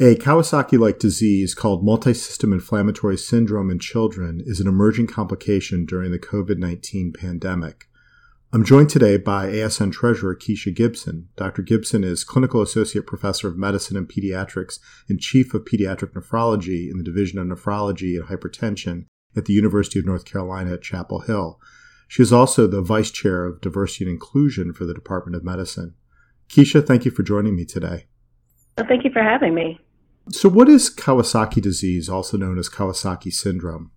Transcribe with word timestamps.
A 0.00 0.14
Kawasaki 0.14 0.78
like 0.78 1.00
disease 1.00 1.56
called 1.56 1.84
multisystem 1.84 2.52
inflammatory 2.52 3.16
syndrome 3.16 3.68
in 3.68 3.80
children 3.80 4.40
is 4.46 4.60
an 4.60 4.68
emerging 4.68 5.08
complication 5.08 5.84
during 5.84 6.12
the 6.12 6.20
COVID 6.20 6.56
19 6.56 7.12
pandemic. 7.12 7.88
I'm 8.52 8.64
joined 8.64 8.90
today 8.90 9.16
by 9.16 9.46
ASN 9.46 9.90
Treasurer 9.90 10.36
Keisha 10.36 10.72
Gibson. 10.72 11.30
Dr. 11.34 11.62
Gibson 11.62 12.04
is 12.04 12.22
Clinical 12.22 12.62
Associate 12.62 13.04
Professor 13.04 13.48
of 13.48 13.58
Medicine 13.58 13.96
and 13.96 14.08
Pediatrics 14.08 14.78
and 15.08 15.18
Chief 15.18 15.52
of 15.52 15.64
Pediatric 15.64 16.12
Nephrology 16.12 16.88
in 16.88 16.98
the 16.98 17.02
Division 17.02 17.40
of 17.40 17.48
Nephrology 17.48 18.16
and 18.16 18.28
Hypertension 18.28 19.06
at 19.34 19.46
the 19.46 19.52
University 19.52 19.98
of 19.98 20.06
North 20.06 20.24
Carolina 20.24 20.74
at 20.74 20.82
Chapel 20.82 21.22
Hill. 21.22 21.58
She 22.06 22.22
is 22.22 22.32
also 22.32 22.68
the 22.68 22.82
Vice 22.82 23.10
Chair 23.10 23.44
of 23.46 23.60
Diversity 23.60 24.04
and 24.04 24.12
Inclusion 24.12 24.72
for 24.72 24.84
the 24.84 24.94
Department 24.94 25.34
of 25.34 25.42
Medicine. 25.42 25.94
Keisha, 26.48 26.86
thank 26.86 27.04
you 27.04 27.10
for 27.10 27.24
joining 27.24 27.56
me 27.56 27.64
today. 27.64 28.06
Well, 28.76 28.86
thank 28.86 29.02
you 29.02 29.10
for 29.10 29.24
having 29.24 29.54
me. 29.54 29.80
So, 30.30 30.48
what 30.48 30.68
is 30.68 30.90
Kawasaki 30.94 31.60
disease, 31.62 32.08
also 32.08 32.36
known 32.36 32.58
as 32.58 32.68
Kawasaki 32.68 33.32
syndrome? 33.32 33.92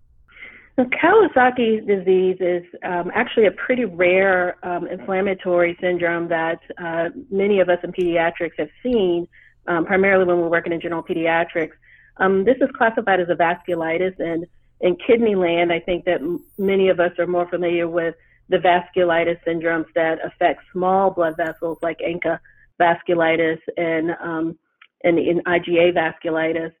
So 0.76 0.84
Kawasaki 0.84 1.86
disease 1.86 2.38
is 2.40 2.62
um, 2.82 3.10
actually 3.14 3.46
a 3.46 3.50
pretty 3.50 3.84
rare 3.84 4.56
um, 4.66 4.86
inflammatory 4.86 5.76
syndrome 5.82 6.28
that 6.28 6.60
uh, 6.82 7.10
many 7.30 7.60
of 7.60 7.68
us 7.68 7.78
in 7.84 7.92
pediatrics 7.92 8.52
have 8.58 8.70
seen, 8.82 9.28
um, 9.66 9.84
primarily 9.84 10.24
when 10.24 10.38
we're 10.38 10.48
working 10.48 10.72
in 10.72 10.80
general 10.80 11.02
pediatrics. 11.02 11.72
Um, 12.16 12.44
this 12.44 12.56
is 12.62 12.70
classified 12.76 13.20
as 13.20 13.28
a 13.28 13.34
vasculitis, 13.34 14.18
and 14.18 14.46
in 14.80 14.96
kidney 15.06 15.34
land, 15.34 15.72
I 15.72 15.80
think 15.80 16.06
that 16.06 16.22
m- 16.22 16.42
many 16.56 16.88
of 16.88 17.00
us 17.00 17.12
are 17.18 17.26
more 17.26 17.48
familiar 17.48 17.86
with 17.86 18.14
the 18.48 18.56
vasculitis 18.56 19.38
syndromes 19.46 19.86
that 19.94 20.24
affect 20.24 20.62
small 20.72 21.10
blood 21.10 21.36
vessels 21.36 21.78
like 21.82 21.98
ANCA 21.98 22.38
vasculitis 22.80 23.58
and 23.76 24.16
um, 24.22 24.58
and 25.04 25.18
in 25.18 25.40
IgA 25.40 25.94
vasculitis. 25.94 26.72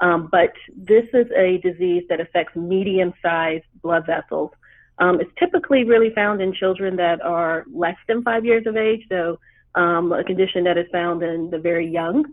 Um, 0.00 0.28
but 0.32 0.52
this 0.74 1.04
is 1.12 1.26
a 1.36 1.58
disease 1.58 2.04
that 2.08 2.20
affects 2.20 2.56
medium-sized 2.56 3.64
blood 3.82 4.06
vessels. 4.06 4.50
Um, 4.98 5.20
it's 5.20 5.30
typically 5.38 5.84
really 5.84 6.10
found 6.14 6.40
in 6.40 6.52
children 6.52 6.96
that 6.96 7.20
are 7.22 7.64
less 7.72 7.96
than 8.08 8.22
five 8.22 8.44
years 8.44 8.66
of 8.66 8.76
age, 8.76 9.04
so 9.08 9.38
um, 9.74 10.12
a 10.12 10.24
condition 10.24 10.64
that 10.64 10.78
is 10.78 10.86
found 10.92 11.22
in 11.22 11.50
the 11.50 11.58
very 11.58 11.86
young. 11.86 12.24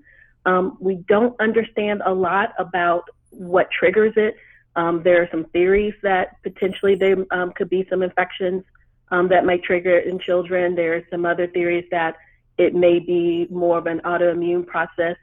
Um, 0.45 0.77
we 0.79 0.95
don't 1.07 1.39
understand 1.41 2.01
a 2.05 2.13
lot 2.13 2.53
about 2.57 3.03
what 3.31 3.69
triggers 3.71 4.13
it. 4.15 4.35
Um, 4.75 5.01
there 5.03 5.21
are 5.21 5.29
some 5.31 5.45
theories 5.45 5.93
that 6.03 6.41
potentially 6.43 6.95
there 6.95 7.17
um, 7.31 7.51
could 7.53 7.69
be 7.69 7.85
some 7.89 8.01
infections 8.01 8.63
that 9.09 9.45
might 9.45 9.63
trigger 9.63 9.97
it 9.97 10.07
in 10.07 10.19
children. 10.19 10.75
There 10.75 10.95
are 10.95 11.03
some 11.09 11.25
other 11.25 11.47
theories 11.47 11.85
that 11.91 12.15
it 12.57 12.75
may 12.75 12.99
be 12.99 13.47
more 13.49 13.77
of 13.77 13.87
an 13.87 14.01
autoimmune 14.05 14.65
process 14.65 15.15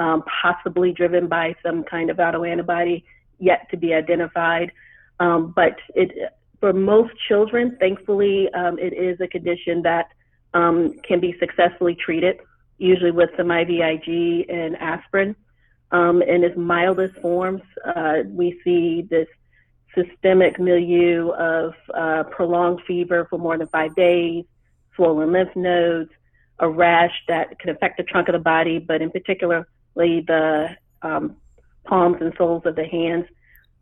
um, 0.00 0.24
possibly 0.42 0.92
driven 0.92 1.28
by 1.28 1.54
some 1.62 1.84
kind 1.84 2.08
of 2.10 2.16
autoantibody 2.16 3.04
yet 3.38 3.68
to 3.70 3.76
be 3.76 3.92
identified. 3.92 4.72
Um, 5.20 5.52
but 5.54 5.76
it, 5.94 6.10
for 6.58 6.72
most 6.72 7.12
children, 7.28 7.76
thankfully, 7.78 8.48
um, 8.54 8.78
it 8.78 8.94
is 8.94 9.20
a 9.20 9.28
condition 9.28 9.82
that 9.82 10.08
um, 10.54 10.94
can 11.06 11.20
be 11.20 11.36
successfully 11.38 11.94
treated, 11.94 12.40
usually 12.78 13.10
with 13.10 13.30
some 13.36 13.48
IVIG 13.48 14.52
and 14.52 14.74
aspirin. 14.78 15.36
Um, 15.92 16.22
in 16.22 16.44
its 16.44 16.56
mildest 16.56 17.16
forms, 17.20 17.62
uh, 17.84 18.22
we 18.26 18.58
see 18.64 19.02
this 19.02 19.28
systemic 19.94 20.58
milieu 20.58 21.30
of 21.32 21.74
uh, 21.92 22.22
prolonged 22.24 22.80
fever 22.86 23.26
for 23.28 23.38
more 23.38 23.58
than 23.58 23.66
five 23.68 23.94
days, 23.96 24.44
swollen 24.94 25.32
lymph 25.32 25.54
nodes, 25.56 26.10
a 26.58 26.68
rash 26.68 27.12
that 27.28 27.58
can 27.58 27.70
affect 27.70 27.98
the 27.98 28.04
trunk 28.04 28.28
of 28.28 28.34
the 28.34 28.38
body, 28.38 28.78
but 28.78 29.02
in 29.02 29.10
particular, 29.10 29.66
the 30.26 30.76
um, 31.02 31.36
palms 31.84 32.18
and 32.20 32.32
soles 32.36 32.62
of 32.66 32.76
the 32.76 32.86
hands. 32.86 33.26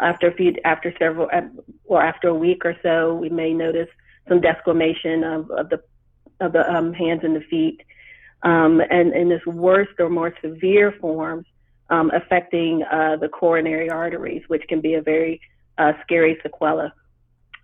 After 0.01 0.29
a 0.29 0.35
few, 0.35 0.55
after 0.65 0.95
several, 0.99 1.29
or 1.85 2.03
after 2.03 2.29
a 2.29 2.35
week 2.35 2.65
or 2.65 2.77
so, 2.83 3.15
we 3.15 3.29
may 3.29 3.53
notice 3.53 3.89
some 4.29 4.41
desquamation 4.41 5.25
of, 5.25 5.51
of 5.51 5.71
the 5.71 5.81
of 6.41 6.53
the 6.53 6.65
um, 6.73 6.93
hands 6.93 7.23
and 7.25 7.35
the 7.35 7.41
feet, 7.41 7.81
um, 8.43 8.81
and 8.91 9.13
in 9.13 9.29
this 9.29 9.45
worst 9.47 9.99
or 9.99 10.09
more 10.09 10.33
severe 10.41 10.95
forms, 11.01 11.47
um, 11.91 12.13
affecting 12.15 12.85
uh, 12.85 13.17
the 13.17 13.29
coronary 13.29 13.91
arteries, 13.91 14.43
which 14.47 14.63
can 14.69 14.81
be 14.81 14.95
a 14.95 15.03
very 15.03 15.41
uh, 15.79 15.93
scary 16.03 16.39
sequela. 16.45 16.93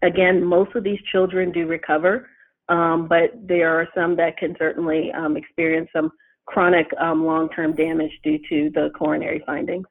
Again, 0.02 0.44
most 0.44 0.74
of 0.74 0.82
these 0.82 1.00
children 1.12 1.52
do 1.52 1.66
recover, 1.66 2.28
um, 2.68 3.06
but 3.06 3.30
there 3.40 3.78
are 3.78 3.88
some 3.94 4.16
that 4.16 4.36
can 4.38 4.56
certainly 4.58 5.12
um, 5.12 5.36
experience 5.36 5.88
some 5.92 6.10
chronic 6.46 6.86
um, 7.00 7.24
long-term 7.24 7.74
damage 7.74 8.12
due 8.22 8.38
to 8.48 8.70
the 8.74 8.90
coronary 8.96 9.42
findings. 9.46 9.86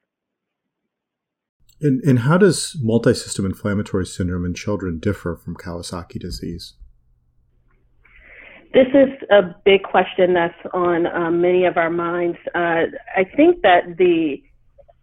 And, 1.81 2.02
and 2.03 2.19
how 2.19 2.38
does 2.38 2.78
multisystem 2.84 3.46
inflammatory 3.46 4.06
syndrome 4.06 4.46
in 4.46 4.53
children 4.53 5.00
differ 5.00 5.36
from 5.36 5.56
Kawasaki 5.56 6.19
disease? 6.19 6.75
This 8.74 8.88
is 8.88 9.09
a 9.30 9.53
big 9.66 9.84
question 9.84 10.34
that's 10.34 10.58
on 10.74 11.06
um, 11.08 11.41
many 11.41 11.66
of 11.66 11.78
our 11.78 11.91
minds. 11.91 12.38
Uh, 12.56 12.85
I 13.16 13.24
think 13.35 13.62
that 13.62 13.97
the 13.97 14.41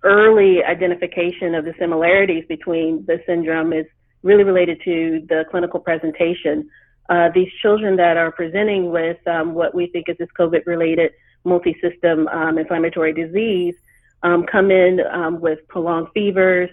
early 0.03 0.65
identification 0.65 1.55
of 1.55 1.65
the 1.65 1.75
similarities 1.79 2.45
between 2.49 3.05
the 3.07 3.19
syndrome 3.27 3.73
is 3.73 3.87
really 4.23 4.43
related 4.43 4.81
to 4.85 5.25
the 5.29 5.45
clinical 5.51 5.79
presentation. 5.79 6.69
Uh, 7.11 7.29
these 7.35 7.49
children 7.63 7.97
that 7.97 8.17
are 8.17 8.33
presenting 8.33 8.91
with 8.91 9.19
um, 9.27 9.55
what 9.55 9.75
we 9.75 9.87
think 9.89 10.09
is 10.09 10.17
this 10.19 10.29
COVID 10.39 10.67
related 10.67 11.13
multi-system 11.45 12.29
um, 12.29 12.59
inflammatory 12.59 13.13
disease 13.13 13.75
um, 14.23 14.45
come 14.45 14.71
in 14.71 15.01
um, 15.11 15.41
with 15.41 15.67
prolonged 15.69 16.09
fevers, 16.13 16.71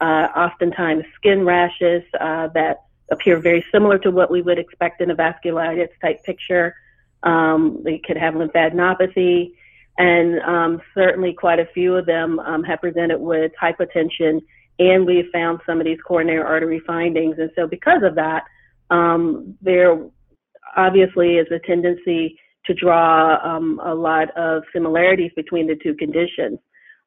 uh, 0.00 0.28
oftentimes 0.36 1.04
skin 1.14 1.44
rashes 1.44 2.02
uh, 2.20 2.48
that 2.48 2.84
appear 3.10 3.38
very 3.38 3.64
similar 3.70 3.98
to 3.98 4.10
what 4.10 4.30
we 4.30 4.42
would 4.42 4.58
expect 4.58 5.00
in 5.00 5.10
a 5.10 5.16
vasculitis 5.16 5.88
type 6.00 6.22
picture. 6.24 6.74
Um, 7.22 7.80
they 7.84 7.98
could 7.98 8.16
have 8.16 8.34
lymphadenopathy, 8.34 9.52
and 9.98 10.40
um, 10.40 10.82
certainly 10.94 11.32
quite 11.32 11.58
a 11.58 11.66
few 11.66 11.96
of 11.96 12.06
them 12.06 12.38
um, 12.40 12.62
have 12.64 12.80
presented 12.80 13.18
with 13.18 13.52
hypotension, 13.60 14.42
and 14.78 15.06
we've 15.06 15.30
found 15.32 15.60
some 15.66 15.80
of 15.80 15.86
these 15.86 16.00
coronary 16.06 16.42
artery 16.42 16.80
findings. 16.80 17.38
And 17.38 17.50
so, 17.56 17.66
because 17.66 18.02
of 18.02 18.14
that, 18.16 18.44
there 18.90 19.98
obviously 20.76 21.36
is 21.36 21.46
a 21.50 21.58
tendency 21.58 22.38
to 22.66 22.74
draw 22.74 23.38
um, 23.44 23.80
a 23.84 23.94
lot 23.94 24.36
of 24.36 24.62
similarities 24.72 25.32
between 25.36 25.66
the 25.66 25.76
two 25.82 25.94
conditions. 25.94 26.58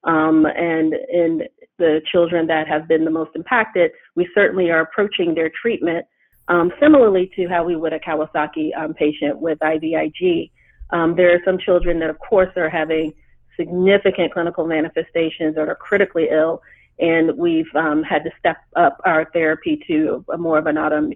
Um, 0.04 0.46
and 0.46 0.94
in 1.12 1.44
the 1.78 2.02
children 2.12 2.48
that 2.48 2.68
have 2.68 2.88
been 2.88 3.04
the 3.06 3.12
most 3.12 3.32
impacted, 3.36 3.92
we 4.16 4.28
certainly 4.34 4.70
are 4.70 4.82
approaching 4.82 5.36
their 5.36 5.52
treatment 5.62 6.06
um, 6.50 6.72
similarly 6.80 7.32
to 7.36 7.48
how 7.48 7.64
we 7.64 7.76
would 7.76 7.94
a 7.94 8.00
Kawasaki 8.00 8.76
um, 8.78 8.94
patient 8.94 9.40
with 9.40 9.60
IVIG. 9.60 10.52
Um, 10.90 11.16
there 11.16 11.34
are 11.34 11.42
some 11.46 11.60
children 11.60 12.00
that, 12.00 12.10
of 12.10 12.18
course, 12.20 12.50
are 12.58 12.70
having 12.70 13.14
significant 13.56 14.34
clinical 14.34 14.66
manifestations 14.66 15.58
or 15.58 15.70
are 15.70 15.76
critically 15.76 16.28
ill, 16.32 16.62
and 16.98 17.38
we've 17.38 17.70
um, 17.76 18.04
had 18.04 18.24
to 18.24 18.32
step 18.40 18.58
up 18.76 19.00
our 19.06 19.30
therapy 19.32 19.84
to 19.88 20.26
more 20.38 20.58
of 20.58 20.66
an 20.66 20.78
auto, 20.78 21.12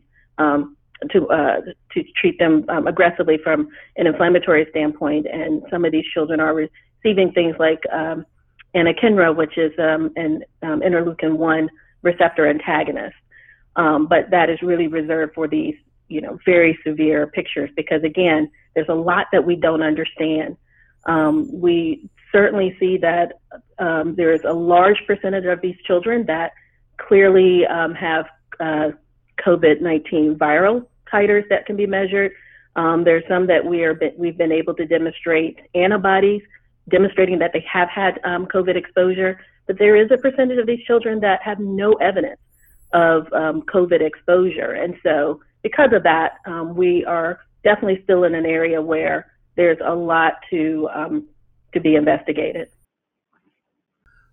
to 1.11 1.27
uh, 1.27 1.61
to 1.91 2.03
treat 2.15 2.39
them 2.39 2.65
um, 2.69 2.87
aggressively 2.87 3.37
from 3.37 3.67
an 3.97 4.07
inflammatory 4.07 4.65
standpoint. 4.69 5.27
And 5.31 5.63
some 5.69 5.85
of 5.85 5.91
these 5.91 6.05
children 6.13 6.39
are 6.39 6.53
receiving 6.53 7.31
things 7.31 7.55
like 7.59 7.81
um, 7.91 8.25
anakinra, 8.75 9.35
which 9.35 9.57
is 9.57 9.71
um, 9.79 10.11
an 10.15 10.43
um, 10.61 10.81
interleukin 10.81 11.37
one 11.37 11.69
receptor 12.01 12.47
antagonist. 12.47 13.15
Um, 13.75 14.07
but 14.07 14.29
that 14.29 14.49
is 14.49 14.61
really 14.61 14.87
reserved 14.87 15.33
for 15.33 15.47
these, 15.47 15.75
you 16.07 16.21
know, 16.21 16.37
very 16.45 16.77
severe 16.85 17.27
pictures 17.27 17.71
because 17.75 18.03
again, 18.03 18.51
there's 18.75 18.89
a 18.89 18.93
lot 18.93 19.27
that 19.31 19.45
we 19.45 19.55
don't 19.55 19.81
understand. 19.81 20.57
Um, 21.05 21.49
we 21.51 22.09
certainly 22.31 22.75
see 22.79 22.97
that 22.97 23.33
there 23.79 24.31
is 24.31 24.41
a 24.43 24.53
large 24.53 24.97
percentage 25.07 25.46
of 25.46 25.61
these 25.61 25.75
children 25.85 26.25
that 26.28 26.53
clearly 26.97 27.66
have 27.67 28.28
uh, 28.59 28.91
COVID-19 29.46 30.38
viral 30.38 30.85
titers 31.12 31.47
that 31.50 31.66
can 31.66 31.76
be 31.76 31.85
measured. 31.85 32.32
Um, 32.76 33.03
there's 33.03 33.24
some 33.28 33.47
that 33.47 33.66
we 33.66 33.84
are 33.84 34.00
we've 34.18 34.38
been 34.38 34.52
able 34.52 34.74
to 34.76 34.85
demonstrate 34.85 35.59
antibodies, 35.76 36.41
demonstrating 36.90 37.40
that 37.40 37.52
they 37.53 37.64
have 37.72 37.90
had 37.90 38.20
um, 38.24 38.47
COVID 38.47 38.76
exposure. 38.76 39.40
But 39.68 39.78
there 39.80 39.96
is 39.96 40.09
a 40.12 40.18
percentage 40.18 40.58
of 40.58 40.68
these 40.68 40.84
children 40.85 41.20
that 41.22 41.41
have 41.44 41.59
no 41.59 41.94
evidence 41.94 42.40
of 42.94 43.32
um, 43.34 43.62
COVID 43.74 44.02
exposure, 44.02 44.72
and 44.72 44.96
so 45.03 45.40
because 45.62 45.94
of 45.94 46.03
that, 46.03 46.34
um, 46.46 46.76
we 46.76 47.06
are 47.06 47.40
definitely 47.64 48.02
still 48.03 48.26
in 48.26 48.35
an 48.35 48.46
area 48.46 48.82
where 48.82 49.32
there's 49.56 49.80
a 49.84 49.96
lot 49.96 50.34
to 50.50 50.90
um, 50.94 51.28
to 51.74 51.80
be 51.80 51.96
investigated. 51.96 52.68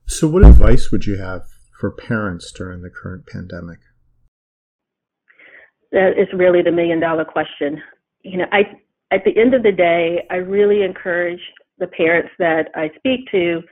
So, 0.06 0.29
what 0.29 0.44
advice 0.44 0.91
would 0.91 1.06
you 1.06 1.19
have 1.19 1.43
for 1.79 1.91
parents 1.91 2.52
during 2.52 2.82
the 2.82 2.91
current 2.91 3.26
pandemic? 3.26 3.79
That 5.92 6.19
is 6.19 6.28
really 6.32 6.62
the 6.62 6.72
million 6.72 7.00
dollar 7.00 7.25
question. 7.25 7.82
You 8.22 8.38
know, 8.38 8.46
I 8.52 8.78
at 9.10 9.25
the 9.25 9.37
end 9.37 9.54
of 9.54 9.62
the 9.62 9.72
day, 9.72 10.26
I 10.31 10.37
really 10.37 10.82
encourage 10.82 11.40
the 11.78 11.88
parents 11.88 12.31
that 12.38 12.69
I 12.75 12.90
speak 12.96 13.31
to 13.32 13.62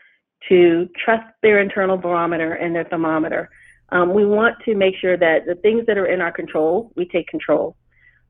to 0.49 0.88
trust 1.05 1.26
their 1.43 1.61
internal 1.61 1.97
barometer 1.97 2.55
and 2.55 2.75
their 2.75 2.85
thermometer. 2.85 3.50
Um, 3.91 4.12
we 4.12 4.25
want 4.25 4.56
to 4.65 4.75
make 4.75 4.94
sure 5.00 5.17
that 5.17 5.47
the 5.47 5.55
things 5.56 5.85
that 5.87 5.99
are 5.99 6.06
in 6.06 6.20
our 6.20 6.32
control, 6.32 6.93
we 6.97 7.06
take 7.06 7.26
control. 7.29 7.76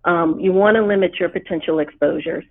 Um, 0.05 0.39
you 0.39 0.53
want 0.53 0.77
to 0.77 0.85
limit 0.85 1.17
your 1.19 1.29
potential 1.29 1.81
exposures. 1.81 2.45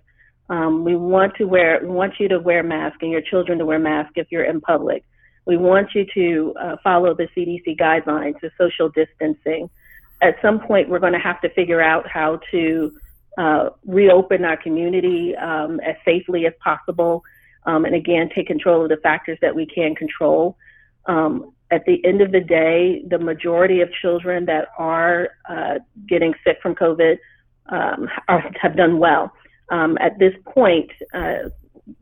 Um, 0.50 0.84
we 0.84 0.96
want 0.96 1.34
to 1.36 1.44
wear, 1.44 1.80
we 1.82 1.88
want 1.88 2.14
you 2.18 2.28
to 2.28 2.38
wear 2.38 2.62
masks 2.62 2.98
and 3.00 3.10
your 3.10 3.20
children 3.20 3.58
to 3.58 3.66
wear 3.66 3.78
masks 3.78 4.12
if 4.16 4.28
you're 4.30 4.44
in 4.44 4.60
public. 4.60 5.04
We 5.46 5.56
want 5.56 5.88
you 5.94 6.06
to 6.14 6.54
uh, 6.60 6.76
follow 6.84 7.14
the 7.14 7.28
CDC 7.36 7.78
guidelines 7.78 8.42
of 8.42 8.52
social 8.58 8.90
distancing. 8.90 9.68
At 10.20 10.36
some 10.42 10.60
point, 10.60 10.88
we're 10.88 10.98
going 10.98 11.12
to 11.12 11.18
have 11.18 11.40
to 11.42 11.48
figure 11.50 11.80
out 11.80 12.08
how 12.08 12.40
to 12.50 12.92
uh, 13.36 13.70
reopen 13.86 14.44
our 14.44 14.56
community 14.56 15.36
um, 15.36 15.80
as 15.80 15.94
safely 16.04 16.46
as 16.46 16.52
possible, 16.62 17.22
um, 17.66 17.84
and 17.84 17.94
again, 17.94 18.28
take 18.34 18.46
control 18.46 18.82
of 18.82 18.88
the 18.88 18.96
factors 18.96 19.38
that 19.40 19.54
we 19.54 19.66
can 19.66 19.94
control. 19.94 20.56
Um, 21.06 21.52
at 21.70 21.84
the 21.84 22.04
end 22.04 22.20
of 22.20 22.32
the 22.32 22.40
day, 22.40 23.02
the 23.06 23.18
majority 23.18 23.80
of 23.80 23.90
children 23.92 24.46
that 24.46 24.68
are 24.78 25.30
uh, 25.48 25.78
getting 26.08 26.34
sick 26.44 26.58
from 26.62 26.74
COVID 26.74 27.18
um, 27.68 28.08
are, 28.28 28.50
have 28.60 28.76
done 28.76 28.98
well. 28.98 29.32
Um, 29.70 29.98
at 30.00 30.18
this 30.18 30.32
point, 30.46 30.90
uh, 31.12 31.50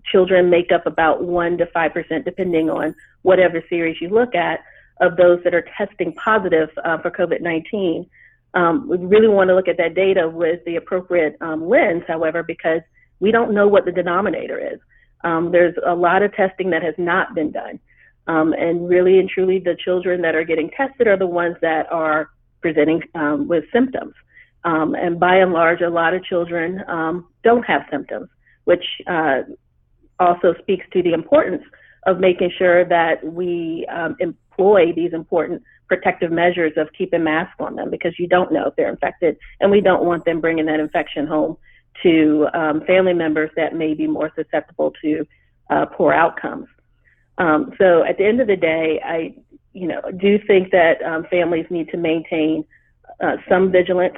children 0.05 0.51
make 0.51 0.71
up 0.73 0.87
about 0.87 1.23
1% 1.23 1.59
to 1.59 1.67
5%, 1.67 2.25
depending 2.25 2.71
on 2.71 2.95
whatever 3.23 3.63
series 3.69 4.01
you 4.01 4.09
look 4.09 4.35
at, 4.35 4.61
of 5.01 5.17
those 5.17 5.41
that 5.45 5.55
are 5.55 5.65
testing 5.77 6.13
positive 6.15 6.69
uh, 6.85 6.99
for 6.99 7.11
COVID 7.11 7.41
19. 7.41 8.09
Um, 8.55 8.89
we 8.89 8.97
really 8.97 9.29
want 9.29 9.49
to 9.49 9.55
look 9.55 9.69
at 9.69 9.77
that 9.77 9.95
data 9.95 10.29
with 10.29 10.65
the 10.65 10.77
appropriate 10.77 11.37
um, 11.41 11.69
lens, 11.69 12.03
however, 12.09 12.43
because 12.43 12.81
we 13.21 13.31
don't 13.31 13.53
know 13.53 13.69
what 13.69 13.85
the 13.85 13.93
denominator 13.93 14.59
is. 14.59 14.81
Um, 15.25 15.53
there's 15.53 15.75
a 15.87 15.95
lot 15.95 16.23
of 16.23 16.35
testing 16.35 16.71
that 16.71 16.83
has 16.83 16.95
not 16.97 17.35
been 17.35 17.51
done. 17.51 17.79
Um, 18.29 18.55
and 18.55 18.89
really 18.89 19.19
and 19.19 19.29
truly, 19.29 19.59
the 19.59 19.77
children 19.85 20.23
that 20.23 20.35
are 20.35 20.45
getting 20.45 20.71
tested 20.71 21.07
are 21.07 21.19
the 21.19 21.27
ones 21.27 21.57
that 21.61 21.91
are 21.93 22.31
presenting 22.61 23.03
um, 23.15 23.47
with 23.47 23.65
symptoms. 23.73 24.15
Um, 24.65 24.95
and 24.95 25.21
by 25.21 25.37
and 25.37 25.53
large, 25.53 25.81
a 25.81 25.91
lot 25.91 26.15
of 26.15 26.25
children 26.25 26.83
don't 27.45 27.63
have 27.65 27.83
symptoms, 27.91 28.29
which 28.65 28.85
uh, 29.07 29.43
also 30.19 30.55
speaks 30.61 30.85
to 30.93 31.03
the 31.03 31.13
importance 31.13 31.63
of 32.07 32.19
making 32.19 32.51
sure 32.57 32.85
that 32.85 33.25
we 33.25 33.87
um, 33.93 34.17
employ 34.57 34.93
these 34.93 35.13
important 35.13 35.63
protective 35.89 36.33
measures 36.33 36.73
of 36.77 36.89
keeping 36.97 37.25
masks 37.25 37.57
on 37.61 37.77
them 37.77 37.91
because 37.91 38.19
you 38.19 38.27
don't 38.27 38.53
know 38.53 38.67
if 38.67 38.77
they're 38.77 38.91
infected, 38.91 39.37
and 39.61 39.71
we 39.71 39.81
don't 39.81 40.05
want 40.05 40.25
them 40.25 40.41
bringing 40.41 40.67
that 40.67 40.81
infection 40.81 41.27
home 41.27 41.57
to 42.03 42.47
um, 42.55 42.81
family 42.83 43.15
members 43.15 43.51
that 43.57 43.75
may 43.75 43.95
be 43.95 44.07
more 44.07 44.31
susceptible 44.35 44.93
to 45.03 45.27
uh, 45.71 45.87
poor 45.87 46.13
outcomes. 46.13 46.67
Um, 47.39 47.73
so 47.79 48.05
at 48.05 48.19
the 48.19 48.25
end 48.25 48.41
of 48.41 48.47
the 48.47 48.57
day, 48.57 49.01
I, 49.05 49.35
you 49.73 49.89
know, 49.89 50.01
do 50.17 50.39
think 50.47 50.73
that 50.73 51.03
um, 51.03 51.27
families 51.31 51.67
need 51.71 51.89
to 51.91 51.97
maintain 51.97 52.65
uh, 53.21 53.37
some 53.49 53.71
vigilance 53.71 54.17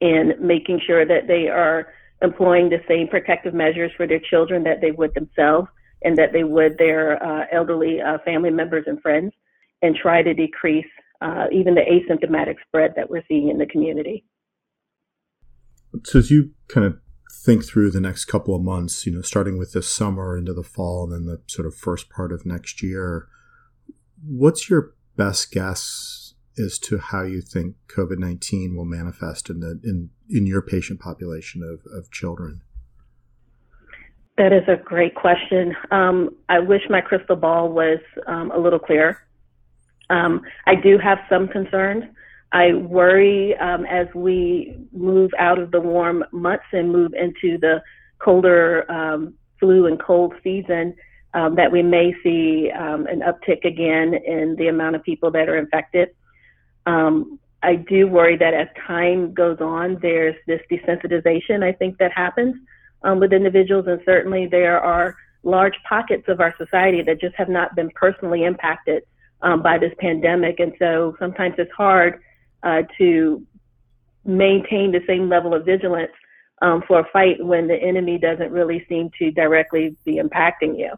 in 0.00 0.34
making 0.40 0.80
sure 0.86 1.06
that 1.06 1.26
they 1.26 1.48
are 1.48 1.92
employing 2.22 2.68
the 2.68 2.80
same 2.86 3.08
protective 3.08 3.54
measures 3.54 3.92
for 3.96 4.06
their 4.06 4.20
children 4.20 4.64
that 4.64 4.80
they 4.80 4.90
would 4.90 5.14
themselves 5.14 5.68
and 6.02 6.16
that 6.18 6.32
they 6.32 6.44
would 6.44 6.76
their 6.78 7.22
uh, 7.22 7.46
elderly 7.50 8.00
uh, 8.00 8.18
family 8.24 8.50
members 8.50 8.84
and 8.86 9.00
friends, 9.00 9.32
and 9.84 9.94
try 9.94 10.18
to 10.28 10.32
decrease 10.34 10.92
uh, 11.20 11.44
even 11.52 11.74
the 11.74 11.86
asymptomatic 11.96 12.56
spread 12.66 12.90
that 12.96 13.10
we're 13.10 13.26
seeing 13.28 13.48
in 13.52 13.58
the 13.58 13.66
community. 13.66 14.24
So 16.04 16.18
as 16.18 16.30
you 16.30 16.40
kind 16.68 16.86
of 16.86 16.98
think 17.44 17.64
through 17.64 17.90
the 17.90 18.00
next 18.08 18.24
couple 18.24 18.54
of 18.54 18.62
months, 18.62 19.06
you 19.06 19.12
know, 19.14 19.22
starting 19.22 19.56
with 19.58 19.72
this 19.72 19.88
summer 20.00 20.36
into 20.36 20.54
the 20.54 20.68
fall 20.74 21.04
and 21.04 21.12
then 21.12 21.26
the 21.26 21.38
sort 21.46 21.66
of 21.66 21.74
first 21.74 22.10
part 22.16 22.32
of 22.32 22.44
next 22.44 22.82
year, 22.82 23.28
what's 24.26 24.70
your 24.70 24.94
best 25.16 25.52
guess 25.52 26.34
as 26.56 26.78
to 26.78 26.98
how 26.98 27.22
you 27.22 27.40
think 27.40 27.76
COVID 27.96 28.18
nineteen 28.18 28.76
will 28.76 28.84
manifest 28.84 29.50
in 29.50 29.60
the 29.60 29.80
in 29.90 30.10
in 30.28 30.46
your 30.46 30.62
patient 30.62 30.98
population 31.00 31.62
of, 31.62 31.78
of 31.96 32.10
children? 32.10 32.62
That 34.36 34.52
is 34.52 34.66
a 34.68 34.76
great 34.92 35.14
question. 35.14 35.76
Um, 35.90 36.16
I 36.48 36.58
wish 36.58 36.82
my 36.88 37.00
crystal 37.00 37.36
ball 37.36 37.68
was 37.82 38.00
um, 38.26 38.50
a 38.50 38.58
little 38.58 38.80
clearer. 38.80 39.18
Um, 40.10 40.42
I 40.66 40.74
do 40.74 40.98
have 40.98 41.18
some 41.28 41.48
concerns. 41.48 42.04
I 42.52 42.72
worry 42.72 43.56
um, 43.56 43.84
as 43.86 44.06
we 44.14 44.76
move 44.92 45.32
out 45.38 45.58
of 45.58 45.70
the 45.70 45.80
warm 45.80 46.24
months 46.32 46.64
and 46.72 46.92
move 46.92 47.12
into 47.14 47.58
the 47.58 47.82
colder 48.18 48.90
um, 48.90 49.34
flu 49.58 49.86
and 49.86 50.00
cold 50.00 50.34
season 50.42 50.94
um, 51.34 51.56
that 51.56 51.72
we 51.72 51.82
may 51.82 52.14
see 52.22 52.70
um, 52.70 53.06
an 53.06 53.20
uptick 53.20 53.64
again 53.64 54.14
in 54.14 54.54
the 54.56 54.68
amount 54.68 54.94
of 54.94 55.02
people 55.02 55.30
that 55.32 55.48
are 55.48 55.58
infected. 55.58 56.10
Um, 56.86 57.40
I 57.62 57.76
do 57.76 58.06
worry 58.06 58.36
that 58.36 58.54
as 58.54 58.68
time 58.86 59.32
goes 59.34 59.58
on, 59.60 59.98
there's 60.00 60.36
this 60.46 60.60
desensitization, 60.70 61.64
I 61.64 61.72
think, 61.72 61.98
that 61.98 62.12
happens 62.12 62.54
um, 63.02 63.18
with 63.18 63.32
individuals, 63.32 63.86
and 63.88 64.00
certainly 64.04 64.46
there 64.46 64.78
are 64.78 65.16
large 65.42 65.74
pockets 65.88 66.24
of 66.28 66.40
our 66.40 66.54
society 66.56 67.02
that 67.02 67.20
just 67.20 67.34
have 67.36 67.48
not 67.48 67.74
been 67.74 67.90
personally 67.94 68.44
impacted 68.44 69.02
by 69.62 69.78
this 69.78 69.92
pandemic. 69.98 70.60
And 70.60 70.72
so 70.78 71.14
sometimes 71.18 71.54
it's 71.58 71.72
hard 71.72 72.20
uh, 72.62 72.82
to 72.98 73.46
maintain 74.24 74.90
the 74.90 75.02
same 75.06 75.28
level 75.28 75.54
of 75.54 75.64
vigilance 75.64 76.12
um, 76.62 76.82
for 76.88 77.00
a 77.00 77.04
fight 77.12 77.44
when 77.44 77.66
the 77.66 77.76
enemy 77.76 78.18
doesn't 78.18 78.50
really 78.50 78.84
seem 78.88 79.10
to 79.18 79.30
directly 79.30 79.96
be 80.04 80.14
impacting 80.16 80.78
you. 80.78 80.92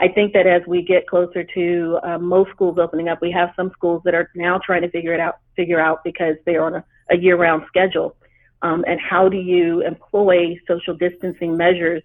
I 0.00 0.08
think 0.08 0.32
that 0.34 0.46
as 0.46 0.62
we 0.66 0.82
get 0.82 1.08
closer 1.08 1.42
to 1.42 1.98
uh, 2.04 2.18
most 2.18 2.50
schools 2.50 2.78
opening 2.78 3.08
up, 3.08 3.20
we 3.20 3.32
have 3.32 3.50
some 3.56 3.70
schools 3.72 4.02
that 4.04 4.14
are 4.14 4.30
now 4.36 4.60
trying 4.64 4.82
to 4.82 4.90
figure 4.90 5.12
it 5.12 5.20
out, 5.20 5.38
figure 5.56 5.80
out 5.80 6.04
because 6.04 6.36
they're 6.46 6.64
on 6.64 6.76
a, 6.76 6.84
a 7.10 7.16
year-round 7.16 7.64
schedule. 7.66 8.14
Um, 8.62 8.84
and 8.86 9.00
how 9.00 9.28
do 9.28 9.36
you 9.36 9.82
employ 9.82 10.56
social 10.68 10.94
distancing 10.94 11.56
measures 11.56 12.02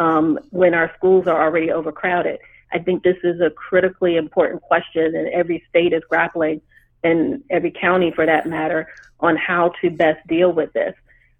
um, 0.00 0.38
when 0.50 0.74
our 0.74 0.92
schools 0.96 1.28
are 1.28 1.40
already 1.40 1.70
overcrowded? 1.70 2.40
I 2.72 2.78
think 2.78 3.02
this 3.02 3.16
is 3.22 3.40
a 3.40 3.50
critically 3.50 4.16
important 4.16 4.62
question, 4.62 5.14
and 5.14 5.28
every 5.28 5.64
state 5.68 5.92
is 5.92 6.02
grappling 6.08 6.60
and 7.04 7.42
every 7.50 7.70
county 7.70 8.10
for 8.10 8.26
that 8.26 8.46
matter 8.46 8.88
on 9.20 9.36
how 9.36 9.72
to 9.80 9.90
best 9.90 10.26
deal 10.26 10.52
with 10.52 10.72
this. 10.72 10.94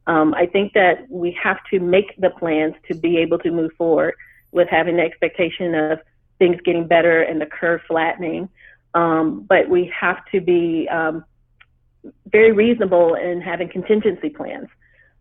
Um, 0.07 0.35
I 0.35 0.47
think 0.47 0.73
that 0.75 1.11
we 1.11 1.37
have 1.43 1.59
to 1.71 1.81
make 1.81 2.15
the 2.19 2.31
plans 2.31 2.75
to 2.89 2.95
be 2.95 3.19
able 3.19 3.39
to 3.41 3.51
move 3.51 3.73
forward 3.77 4.15
with 4.53 4.69
having 4.69 4.97
the 4.97 5.03
expectation 5.03 5.75
of 5.75 6.01
things 6.39 6.61
getting 6.65 6.87
better 6.87 7.23
and 7.23 7.41
the 7.41 7.47
curve 7.47 7.81
flattening. 7.89 8.49
Um, 8.95 9.45
but 9.49 9.69
we 9.69 9.93
have 9.99 10.25
to 10.33 10.41
be 10.41 10.89
um, 10.89 11.25
very 12.27 12.53
reasonable 12.53 13.15
in 13.15 13.41
having 13.41 13.69
contingency 13.69 14.31
plans. 14.31 14.69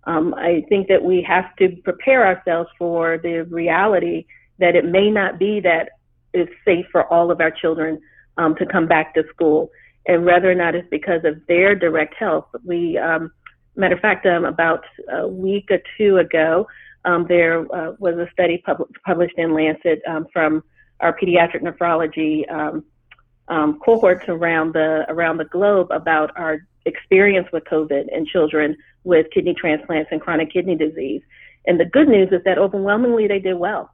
Um, 0.05 0.35
I 0.35 0.63
think 0.69 0.87
that 0.89 1.03
we 1.03 1.23
have 1.23 1.55
to 1.57 1.75
prepare 1.83 2.25
ourselves 2.27 2.69
for 2.77 3.17
the 3.17 3.43
reality 3.43 4.27
that 4.59 4.75
it 4.75 4.85
may 4.85 5.09
not 5.09 5.39
be 5.39 5.59
that 5.61 5.89
it's 6.35 6.51
safe 6.63 6.85
for 6.91 7.11
all 7.11 7.31
of 7.31 7.41
our 7.41 7.51
children 7.51 7.99
um, 8.37 8.55
to 8.55 8.65
come 8.65 8.87
back 8.87 9.13
to 9.15 9.23
school 9.33 9.71
and 10.07 10.25
whether 10.25 10.51
or 10.51 10.55
not 10.55 10.75
it's 10.75 10.87
because 10.89 11.21
of 11.23 11.35
their 11.47 11.75
direct 11.75 12.13
health. 12.15 12.45
We, 12.63 12.97
um, 12.97 13.31
matter 13.75 13.95
of 13.95 14.01
fact, 14.01 14.25
um, 14.25 14.45
about 14.45 14.83
a 15.11 15.27
week 15.27 15.69
or 15.71 15.79
two 15.97 16.17
ago, 16.17 16.67
um, 17.05 17.25
there 17.27 17.61
uh, 17.73 17.93
was 17.99 18.15
a 18.15 18.29
study 18.31 18.61
pub- 18.65 18.87
published 19.05 19.37
in 19.37 19.53
Lancet 19.53 20.01
um, 20.07 20.27
from 20.31 20.63
our 20.99 21.17
pediatric 21.17 21.61
nephrology 21.61 22.51
um, 22.51 22.83
um, 23.47 23.79
cohorts 23.79 24.25
around 24.27 24.73
the 24.73 25.05
around 25.07 25.37
the 25.37 25.45
globe 25.45 25.87
about 25.91 26.31
our 26.35 26.59
experience 26.85 27.47
with 27.51 27.63
COVID 27.65 28.05
in 28.11 28.25
children 28.25 28.75
with 29.03 29.27
kidney 29.31 29.53
transplants 29.53 30.09
and 30.11 30.21
chronic 30.21 30.51
kidney 30.51 30.75
disease. 30.75 31.21
And 31.67 31.79
the 31.79 31.85
good 31.85 32.07
news 32.07 32.29
is 32.31 32.41
that 32.45 32.57
overwhelmingly 32.57 33.27
they 33.27 33.39
did 33.39 33.55
well. 33.55 33.91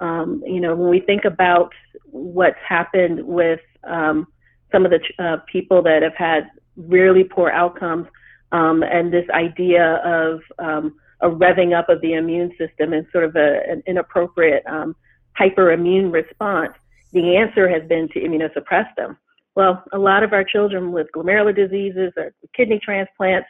Um, 0.00 0.42
you 0.46 0.60
know, 0.60 0.74
when 0.74 0.90
we 0.90 1.00
think 1.00 1.24
about 1.24 1.72
what's 2.06 2.58
happened 2.66 3.24
with 3.24 3.60
um, 3.84 4.26
some 4.72 4.84
of 4.84 4.90
the 4.90 5.00
uh, 5.22 5.38
people 5.50 5.82
that 5.82 6.02
have 6.02 6.16
had 6.16 6.50
really 6.76 7.24
poor 7.24 7.50
outcomes, 7.50 8.06
um, 8.52 8.82
and 8.82 9.12
this 9.12 9.28
idea 9.30 9.96
of 10.04 10.40
um, 10.58 10.96
a 11.20 11.28
revving 11.28 11.78
up 11.78 11.88
of 11.88 12.00
the 12.00 12.14
immune 12.14 12.50
system 12.58 12.92
and 12.92 13.06
sort 13.12 13.24
of 13.24 13.36
a, 13.36 13.60
an 13.68 13.82
inappropriate 13.86 14.64
um, 14.66 14.96
hyperimmune 15.38 16.10
response, 16.12 16.72
the 17.12 17.36
answer 17.36 17.68
has 17.68 17.86
been 17.88 18.08
to 18.08 18.20
immunosuppress 18.20 18.86
them. 18.96 19.16
Well, 19.54 19.84
a 19.92 19.98
lot 19.98 20.22
of 20.22 20.32
our 20.32 20.44
children 20.44 20.92
with 20.92 21.08
glomerular 21.14 21.54
diseases 21.54 22.12
or 22.16 22.32
kidney 22.54 22.80
transplants, 22.82 23.48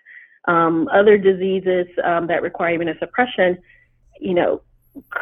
um, 0.49 0.88
other 0.92 1.16
diseases 1.19 1.87
that 1.97 2.42
require 2.42 2.78
immunosuppression, 2.78 3.59
you 4.19 4.35
know, 4.35 4.62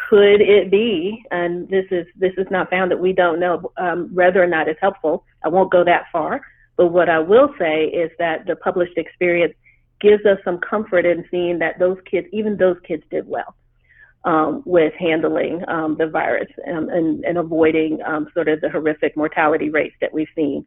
could 0.09 0.41
it 0.41 0.71
be, 0.71 1.23
and 1.31 1.69
this 1.69 1.85
is 1.91 2.07
this 2.17 2.33
is 2.39 2.47
not 2.51 2.71
found 2.71 2.91
that 2.91 3.01
we 3.01 3.13
don't 3.13 3.39
know 3.39 3.71
um, 3.77 4.09
whether 4.15 4.43
or 4.43 4.47
not 4.47 4.69
it's 4.69 4.81
helpful. 4.81 5.25
I 5.45 5.49
won't 5.49 5.71
go 5.71 5.85
that 5.85 6.05
far, 6.13 6.41
but 6.77 6.89
what 6.89 7.09
I 7.09 7.19
will 7.19 7.51
say 7.59 7.85
is 7.85 8.11
that 8.19 8.47
the 8.47 8.57
published 8.57 8.97
experience 8.97 9.55
gives 10.01 10.25
us 10.25 10.39
some 10.45 10.59
comfort 10.59 11.05
in 11.05 11.25
seeing 11.31 11.59
that 11.59 11.79
those 11.79 11.99
kids, 12.11 12.27
even 12.33 12.57
those 12.57 12.77
kids, 12.87 13.03
did 13.11 13.27
well. 13.29 13.55
um, 14.25 14.63
with 14.67 14.93
handling 14.99 15.63
um, 15.69 15.97
the 15.99 16.07
virus 16.07 16.51
and, 16.65 16.91
and, 16.91 17.25
and 17.25 17.39
avoiding 17.39 17.99
um, 18.07 18.29
sort 18.35 18.49
of 18.49 18.61
the 18.61 18.69
horrific 18.69 19.17
mortality 19.17 19.71
rates 19.71 19.95
that 20.01 20.13
we've 20.13 20.29
seen. 20.35 20.67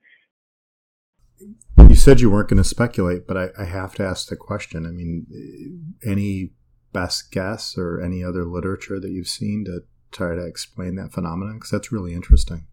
You 1.78 1.96
said 1.96 2.22
you 2.22 2.32
weren't 2.32 2.50
going 2.50 2.62
to 2.62 2.68
speculate, 2.68 3.28
but 3.28 3.38
I, 3.38 3.50
I 3.60 3.66
have 3.66 3.96
to 3.96 4.04
ask 4.04 4.28
the 4.28 4.36
question. 4.36 4.86
I 4.86 4.90
mean, 4.90 5.26
any 6.06 6.52
best 6.94 7.32
guess 7.32 7.78
or 7.78 8.02
any 8.02 8.24
other 8.24 8.46
literature 8.46 9.00
that 9.00 9.12
you've 9.12 9.28
seen 9.28 9.66
to 9.66 9.84
try 10.12 10.36
to 10.36 10.46
explain 10.46 10.96
that 10.96 11.12
phenomenon? 11.12 11.56
Because 11.56 11.72
that's 11.72 11.92
really 11.92 12.14
interesting. 12.14 12.68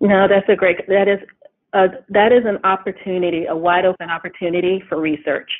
No, 0.00 0.26
that's 0.28 0.48
a 0.48 0.56
great. 0.56 0.86
That 0.88 1.08
is 1.08 1.20
a, 1.72 1.88
that 2.10 2.32
is 2.32 2.44
an 2.44 2.58
opportunity, 2.64 3.46
a 3.46 3.56
wide 3.56 3.84
open 3.84 4.10
opportunity 4.10 4.82
for 4.88 5.00
research 5.00 5.50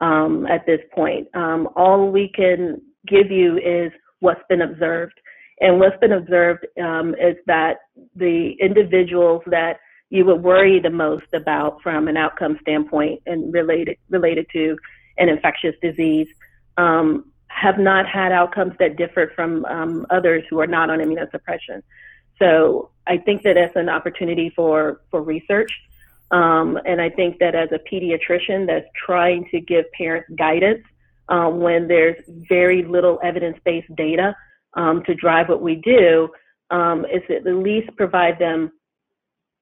um, 0.00 0.46
at 0.46 0.66
this 0.66 0.80
point. 0.94 1.28
Um, 1.34 1.68
all 1.76 2.10
we 2.10 2.30
can 2.34 2.80
give 3.06 3.30
you 3.30 3.58
is 3.58 3.92
what's 4.20 4.42
been 4.48 4.62
observed, 4.62 5.14
and 5.60 5.78
what's 5.78 5.98
been 6.00 6.12
observed 6.12 6.66
um, 6.82 7.14
is 7.14 7.36
that 7.46 7.78
the 8.16 8.52
individuals 8.60 9.42
that 9.46 9.78
you 10.10 10.24
would 10.24 10.42
worry 10.42 10.80
the 10.80 10.90
most 10.90 11.26
about 11.32 11.82
from 11.82 12.08
an 12.08 12.16
outcome 12.16 12.58
standpoint 12.60 13.20
and 13.26 13.52
related 13.52 13.96
related 14.10 14.46
to 14.52 14.76
an 15.18 15.28
infectious 15.28 15.74
disease 15.80 16.28
um, 16.76 17.30
have 17.48 17.78
not 17.78 18.06
had 18.06 18.32
outcomes 18.32 18.74
that 18.78 18.96
differ 18.96 19.32
from 19.34 19.64
um, 19.66 20.06
others 20.10 20.42
who 20.50 20.60
are 20.60 20.66
not 20.66 20.90
on 20.90 20.98
immunosuppression. 20.98 21.82
So 22.38 22.90
I 23.06 23.18
think 23.18 23.42
that 23.42 23.54
that's 23.54 23.76
an 23.76 23.88
opportunity 23.88 24.50
for 24.54 25.00
for 25.10 25.22
research. 25.22 25.72
Um, 26.30 26.78
and 26.84 27.00
I 27.00 27.10
think 27.10 27.38
that 27.38 27.54
as 27.54 27.68
a 27.70 27.78
pediatrician 27.78 28.66
that's 28.66 28.88
trying 29.06 29.46
to 29.52 29.60
give 29.60 29.84
parents 29.92 30.28
guidance 30.36 30.84
um, 31.28 31.60
when 31.60 31.86
there's 31.86 32.16
very 32.48 32.82
little 32.82 33.20
evidence-based 33.22 33.94
data 33.94 34.34
um, 34.74 35.04
to 35.04 35.14
drive 35.14 35.48
what 35.48 35.62
we 35.62 35.76
do, 35.76 36.28
um, 36.70 37.04
is 37.04 37.22
at 37.30 37.44
least 37.44 37.94
provide 37.96 38.38
them 38.38 38.72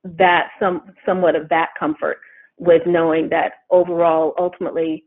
that 0.04 0.50
some 0.58 0.82
somewhat 1.04 1.36
of 1.36 1.48
that 1.48 1.70
comfort 1.78 2.18
with 2.58 2.82
knowing 2.86 3.28
that 3.28 3.52
overall, 3.70 4.34
ultimately, 4.38 5.04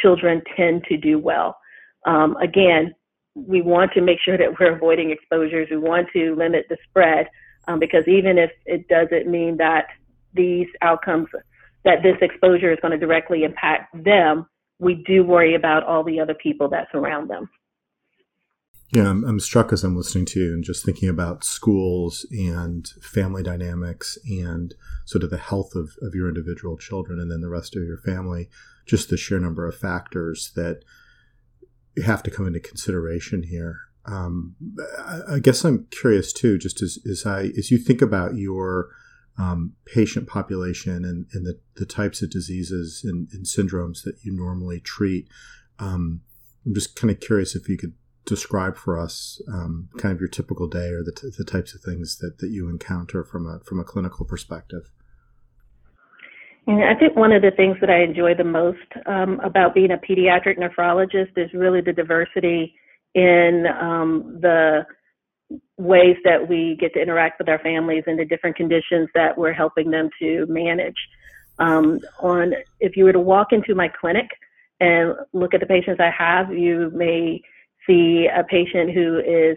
children 0.00 0.42
tend 0.56 0.84
to 0.88 0.96
do 0.96 1.18
well. 1.18 1.56
Um, 2.06 2.36
again, 2.36 2.94
we 3.34 3.62
want 3.62 3.92
to 3.92 4.00
make 4.00 4.18
sure 4.24 4.36
that 4.36 4.58
we're 4.58 4.74
avoiding 4.74 5.10
exposures. 5.10 5.68
We 5.70 5.78
want 5.78 6.08
to 6.12 6.34
limit 6.36 6.66
the 6.68 6.76
spread 6.88 7.28
um, 7.68 7.78
because 7.78 8.04
even 8.06 8.38
if 8.38 8.50
it 8.66 8.88
doesn't 8.88 9.30
mean 9.30 9.58
that 9.58 9.86
these 10.34 10.66
outcomes, 10.82 11.28
that 11.84 12.02
this 12.02 12.16
exposure 12.20 12.72
is 12.72 12.78
going 12.80 12.98
to 12.98 12.98
directly 12.98 13.44
impact 13.44 13.94
them, 14.04 14.46
we 14.78 15.02
do 15.06 15.24
worry 15.24 15.54
about 15.54 15.84
all 15.84 16.02
the 16.02 16.20
other 16.20 16.34
people 16.34 16.68
that 16.70 16.88
surround 16.92 17.28
them. 17.30 17.48
Yeah, 18.92 19.10
I'm, 19.10 19.22
I'm, 19.24 19.40
struck 19.40 19.70
as 19.70 19.84
I'm 19.84 19.96
listening 19.96 20.24
to 20.26 20.40
you 20.40 20.54
and 20.54 20.64
just 20.64 20.82
thinking 20.82 21.10
about 21.10 21.44
schools 21.44 22.26
and 22.30 22.88
family 23.02 23.42
dynamics 23.42 24.16
and 24.24 24.74
sort 25.04 25.22
of 25.22 25.28
the 25.28 25.36
health 25.36 25.74
of, 25.74 25.90
of 26.00 26.14
your 26.14 26.26
individual 26.26 26.78
children 26.78 27.20
and 27.20 27.30
then 27.30 27.42
the 27.42 27.50
rest 27.50 27.76
of 27.76 27.82
your 27.82 27.98
family, 27.98 28.48
just 28.88 29.10
the 29.10 29.16
sheer 29.16 29.38
number 29.38 29.66
of 29.66 29.76
factors 29.76 30.52
that 30.56 30.82
have 32.04 32.22
to 32.22 32.30
come 32.30 32.46
into 32.46 32.60
consideration 32.60 33.44
here. 33.44 33.80
Um, 34.06 34.56
I, 35.28 35.38
guess 35.38 35.64
I'm 35.64 35.86
curious 35.90 36.32
too, 36.32 36.56
just 36.58 36.80
as, 36.80 36.98
as 37.08 37.26
I 37.26 37.50
as 37.58 37.70
you 37.70 37.76
think 37.76 38.00
about 38.00 38.36
your 38.36 38.88
um, 39.36 39.74
patient 39.84 40.26
population 40.26 41.04
and, 41.04 41.26
and 41.32 41.44
the, 41.44 41.60
the 41.76 41.84
types 41.84 42.22
of 42.22 42.30
diseases 42.30 43.02
and, 43.04 43.28
and 43.32 43.44
syndromes 43.44 44.02
that 44.04 44.16
you 44.22 44.32
normally 44.32 44.80
treat. 44.80 45.28
Um, 45.78 46.22
I'm 46.64 46.74
just 46.74 46.96
kind 46.96 47.10
of 47.10 47.20
curious 47.20 47.54
if 47.54 47.68
you 47.68 47.76
could 47.76 47.92
describe 48.24 48.76
for 48.76 48.98
us 48.98 49.40
um, 49.52 49.88
kind 49.98 50.12
of 50.12 50.20
your 50.20 50.28
typical 50.28 50.68
day 50.68 50.88
or 50.88 51.02
the, 51.02 51.12
t- 51.12 51.28
the 51.36 51.44
types 51.44 51.74
of 51.74 51.80
things 51.80 52.18
that, 52.18 52.38
that 52.38 52.50
you 52.50 52.68
encounter 52.68 53.24
from 53.24 53.46
a 53.46 53.60
from 53.64 53.78
a 53.78 53.84
clinical 53.84 54.24
perspective. 54.24 54.90
And 56.68 56.84
I 56.84 56.94
think 56.94 57.16
one 57.16 57.32
of 57.32 57.40
the 57.40 57.50
things 57.50 57.78
that 57.80 57.88
I 57.88 58.02
enjoy 58.02 58.34
the 58.34 58.44
most 58.44 58.76
um, 59.06 59.40
about 59.40 59.74
being 59.74 59.90
a 59.90 59.96
pediatric 59.96 60.58
nephrologist 60.58 61.30
is 61.38 61.50
really 61.54 61.80
the 61.80 61.94
diversity 61.94 62.74
in 63.14 63.64
um, 63.80 64.38
the 64.42 64.84
ways 65.78 66.16
that 66.24 66.46
we 66.46 66.76
get 66.78 66.92
to 66.92 67.00
interact 67.00 67.38
with 67.38 67.48
our 67.48 67.58
families 67.60 68.04
and 68.06 68.18
the 68.18 68.24
different 68.26 68.54
conditions 68.54 69.08
that 69.14 69.36
we're 69.38 69.54
helping 69.54 69.90
them 69.90 70.10
to 70.20 70.44
manage. 70.46 70.98
Um, 71.58 72.00
on 72.20 72.52
if 72.80 72.98
you 72.98 73.04
were 73.04 73.14
to 73.14 73.18
walk 73.18 73.52
into 73.52 73.74
my 73.74 73.88
clinic 73.88 74.28
and 74.78 75.14
look 75.32 75.54
at 75.54 75.60
the 75.60 75.66
patients 75.66 76.00
I 76.00 76.10
have, 76.10 76.52
you 76.52 76.90
may 76.94 77.40
see 77.86 78.28
a 78.28 78.44
patient 78.44 78.92
who 78.92 79.20
is 79.20 79.56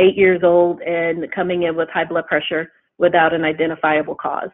eight 0.00 0.16
years 0.16 0.40
old 0.42 0.80
and 0.80 1.30
coming 1.30 1.62
in 1.62 1.76
with 1.76 1.88
high 1.90 2.04
blood 2.04 2.26
pressure 2.26 2.72
without 2.98 3.32
an 3.32 3.44
identifiable 3.44 4.16
cause. 4.16 4.50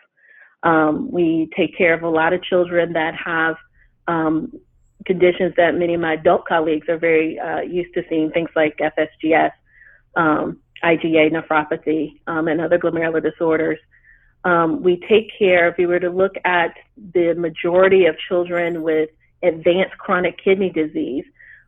Um, 0.65 1.11
we 1.11 1.51
take 1.57 1.77
care 1.77 1.95
of 1.95 2.03
a 2.03 2.09
lot 2.09 2.33
of 2.33 2.43
children 2.43 2.95
that 2.95 3.15
have 3.15 3.57
um, 4.09 4.53
conditions 5.05 5.53
that 5.57 5.75
many 5.75 5.95
of 5.95 6.01
my 6.01 6.15
adult 6.15 6.47
colleagues 6.47 6.89
are 6.89 6.99
very 6.99 7.39
uh, 7.39 7.61
used 7.61 7.93
to 7.95 8.03
seeing, 8.09 8.31
things 8.31 8.49
like 8.57 8.77
FSGS, 8.79 9.53
um, 10.17 10.59
IgA 10.83 11.31
nephropathy, 11.33 12.21
um, 12.27 12.49
and 12.49 12.61
other 12.61 12.79
glomerular 12.79 13.23
disorders. 13.23 13.79
Um, 14.45 14.83
we 14.83 15.01
take 15.09 15.31
care, 15.39 15.69
if 15.69 15.77
we 15.79 15.87
were 15.87 16.01
to 16.01 16.11
look 16.11 16.35
at 16.45 16.75
the 17.13 17.35
majority 17.35 18.07
of 18.07 18.17
children 18.29 18.83
with 18.83 19.11
advanced 19.43 19.97
chronic 19.99 20.43
kidney 20.43 20.71
disease, 20.71 21.25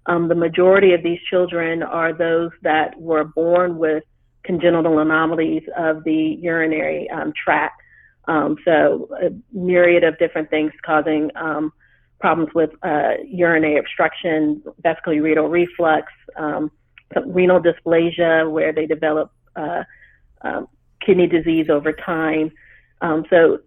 um, 0.07 0.29
the 0.29 0.35
majority 0.35 0.93
of 0.93 1.03
these 1.03 1.19
children 1.29 1.83
are 1.83 2.12
those 2.12 2.50
that 2.62 2.99
were 2.99 3.25
born 3.25 3.76
with 3.79 4.05
congenital 4.45 5.00
anomalies 5.00 5.65
of 5.76 6.05
the 6.05 6.38
urinary 6.41 7.09
tract. 7.43 7.83
Um, 8.28 8.56
so 8.64 9.09
a 9.23 9.30
myriad 9.56 10.04
of 10.04 10.18
different 10.18 10.50
things 10.50 10.73
causing 10.85 11.30
um, 11.37 11.73
problems 12.21 12.50
with 12.54 12.71
uh, 12.83 13.12
urinary 13.25 13.78
obstruction, 13.78 14.62
vesicular 14.83 15.49
reflux, 15.49 16.12
um, 16.37 16.71
renal 17.26 17.61
dysplasia, 17.61 18.50
where 18.50 18.73
they 18.73 18.87
develop 18.87 19.33
uh, 19.54 19.85
um, 20.42 20.66
kidney 21.04 21.26
disease 21.26 21.68
over 21.71 21.92
time. 21.92 22.50
Um, 23.00 23.25
so 23.30 23.59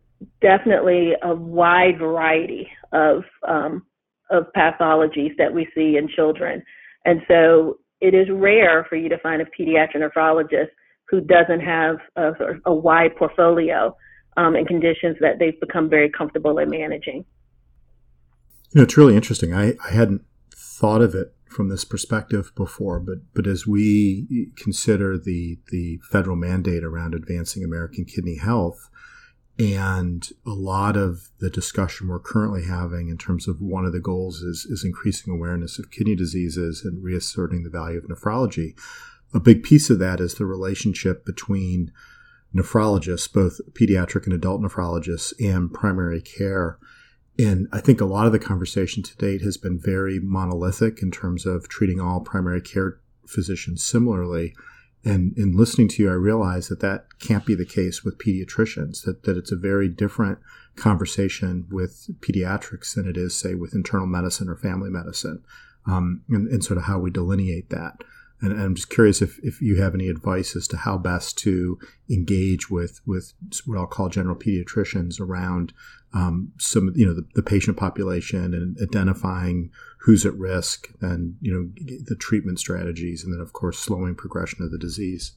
definitely 0.41 1.13
a 1.21 1.33
wide 1.33 1.97
variety 1.99 2.69
of 2.91 3.23
um, 3.47 3.85
of 4.31 4.45
pathologies 4.55 5.35
that 5.37 5.51
we 5.51 5.67
see 5.73 5.97
in 5.97 6.07
children, 6.07 6.61
and 7.05 7.21
so 7.27 7.79
it 8.01 8.13
is 8.13 8.27
rare 8.29 8.85
for 8.89 8.95
you 8.95 9.09
to 9.09 9.17
find 9.19 9.41
a 9.41 9.45
pediatric 9.45 9.95
nephrologist 9.95 10.69
who 11.09 11.21
doesn't 11.21 11.61
have 11.61 11.97
a, 12.15 12.31
a 12.65 12.73
wide 12.73 13.15
portfolio 13.15 13.95
um, 14.39 14.55
and 14.55 14.65
conditions 14.65 15.17
that 15.19 15.37
they've 15.37 15.59
become 15.59 15.89
very 15.89 16.09
comfortable 16.09 16.57
in 16.59 16.69
managing. 16.69 17.25
You 18.71 18.75
know, 18.75 18.83
it's 18.83 18.97
really 18.97 19.15
interesting. 19.15 19.53
I, 19.53 19.73
I 19.85 19.91
hadn't 19.91 20.21
thought 20.55 21.01
of 21.01 21.13
it 21.13 21.33
from 21.49 21.67
this 21.67 21.83
perspective 21.83 22.51
before, 22.55 22.99
but 22.99 23.17
but 23.33 23.47
as 23.47 23.67
we 23.67 24.51
consider 24.55 25.17
the 25.17 25.59
the 25.71 25.99
federal 26.09 26.37
mandate 26.37 26.83
around 26.83 27.15
advancing 27.15 27.63
American 27.63 28.05
kidney 28.05 28.37
health, 28.37 28.89
and 29.57 30.29
a 30.45 30.51
lot 30.51 30.95
of 30.95 31.31
the 31.39 31.49
discussion 31.49 32.07
we're 32.07 32.19
currently 32.19 32.63
having 32.63 33.09
in 33.09 33.17
terms 33.17 33.47
of 33.47 33.59
one 33.59 33.83
of 33.83 33.91
the 33.91 33.99
goals 33.99 34.41
is 34.41 34.65
is 34.69 34.85
increasing 34.85 35.33
awareness 35.33 35.79
of 35.79 35.91
kidney 35.91 36.15
diseases 36.15 36.85
and 36.85 37.03
reasserting 37.03 37.63
the 37.63 37.69
value 37.69 37.97
of 37.97 38.05
nephrology. 38.05 38.77
A 39.33 39.39
big 39.39 39.63
piece 39.63 39.89
of 39.89 39.99
that 39.99 40.21
is 40.21 40.35
the 40.35 40.45
relationship 40.45 41.25
between 41.25 41.91
nephrologists, 42.53 43.31
both 43.31 43.59
pediatric 43.73 44.25
and 44.25 44.33
adult 44.33 44.61
nephrologists, 44.61 45.33
and 45.39 45.73
primary 45.73 46.21
care 46.21 46.79
and 47.39 47.69
I 47.71 47.79
think 47.79 48.01
a 48.01 48.05
lot 48.05 48.25
of 48.25 48.33
the 48.33 48.39
conversation 48.39 49.01
to 49.01 49.15
date 49.15 49.41
has 49.43 49.55
been 49.55 49.79
very 49.79 50.19
monolithic 50.19 51.01
in 51.01 51.09
terms 51.09 51.45
of 51.45 51.69
treating 51.69 52.01
all 52.01 52.19
primary 52.19 52.61
care 52.61 52.99
physicians 53.25 53.81
similarly. 53.81 54.53
And 55.05 55.37
in 55.37 55.55
listening 55.55 55.87
to 55.89 56.03
you, 56.03 56.09
I 56.09 56.15
realize 56.15 56.67
that 56.67 56.81
that 56.81 57.17
can't 57.19 57.45
be 57.45 57.55
the 57.55 57.65
case 57.65 58.03
with 58.03 58.17
pediatricians, 58.17 59.05
that, 59.05 59.23
that 59.23 59.37
it's 59.37 59.53
a 59.53 59.55
very 59.55 59.87
different 59.87 60.39
conversation 60.75 61.65
with 61.71 62.09
pediatrics 62.19 62.93
than 62.93 63.07
it 63.07 63.15
is, 63.15 63.37
say, 63.37 63.55
with 63.55 63.73
internal 63.73 64.07
medicine 64.07 64.49
or 64.49 64.57
family 64.57 64.89
medicine, 64.89 65.41
um, 65.87 66.23
and, 66.27 66.49
and 66.49 66.61
sort 66.61 66.77
of 66.77 66.83
how 66.83 66.99
we 66.99 67.09
delineate 67.09 67.69
that. 67.69 68.03
And, 68.41 68.51
and, 68.51 68.61
I'm 68.61 68.75
just 68.75 68.89
curious 68.89 69.21
if, 69.21 69.39
if 69.43 69.61
you 69.61 69.81
have 69.81 69.93
any 69.93 70.07
advice 70.07 70.55
as 70.55 70.67
to 70.69 70.77
how 70.77 70.97
best 70.97 71.37
to 71.39 71.77
engage 72.09 72.69
with, 72.69 73.01
with 73.05 73.33
what 73.65 73.77
I'll 73.77 73.87
call 73.87 74.09
general 74.09 74.35
pediatricians 74.35 75.19
around 75.19 75.73
um, 76.13 76.51
some, 76.57 76.91
you 76.95 77.05
know, 77.05 77.13
the, 77.13 77.27
the, 77.35 77.43
patient 77.43 77.77
population 77.77 78.53
and 78.53 78.77
identifying 78.81 79.69
who's 79.99 80.25
at 80.25 80.33
risk 80.33 80.87
and, 81.01 81.35
you 81.39 81.53
know, 81.53 81.69
the 82.05 82.15
treatment 82.15 82.59
strategies 82.59 83.23
and 83.23 83.31
then, 83.31 83.41
of 83.41 83.53
course, 83.53 83.77
slowing 83.77 84.15
progression 84.15 84.63
of 84.63 84.71
the 84.71 84.79
disease. 84.79 85.33